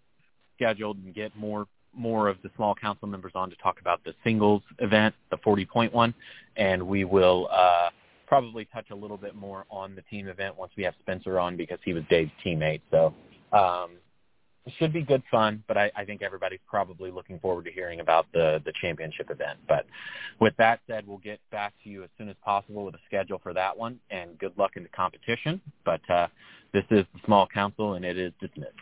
[0.55, 4.13] scheduled and get more more of the small council members on to talk about the
[4.23, 6.13] singles event, the 40-point one,
[6.59, 7.89] and we will uh,
[8.27, 11.57] probably touch a little bit more on the team event once we have Spencer on
[11.57, 12.83] because he was Dave's teammate.
[12.91, 13.15] So
[13.53, 13.93] um,
[14.79, 18.27] should be good fun, but I, I think everybody's probably looking forward to hearing about
[18.33, 19.59] the the championship event.
[19.69, 19.87] But
[20.41, 23.41] with that said, we'll get back to you as soon as possible with a schedule
[23.43, 25.61] for that one, and good luck in the competition.
[25.85, 26.29] But uh,
[26.73, 28.73] this is the small council, and it is dismissed.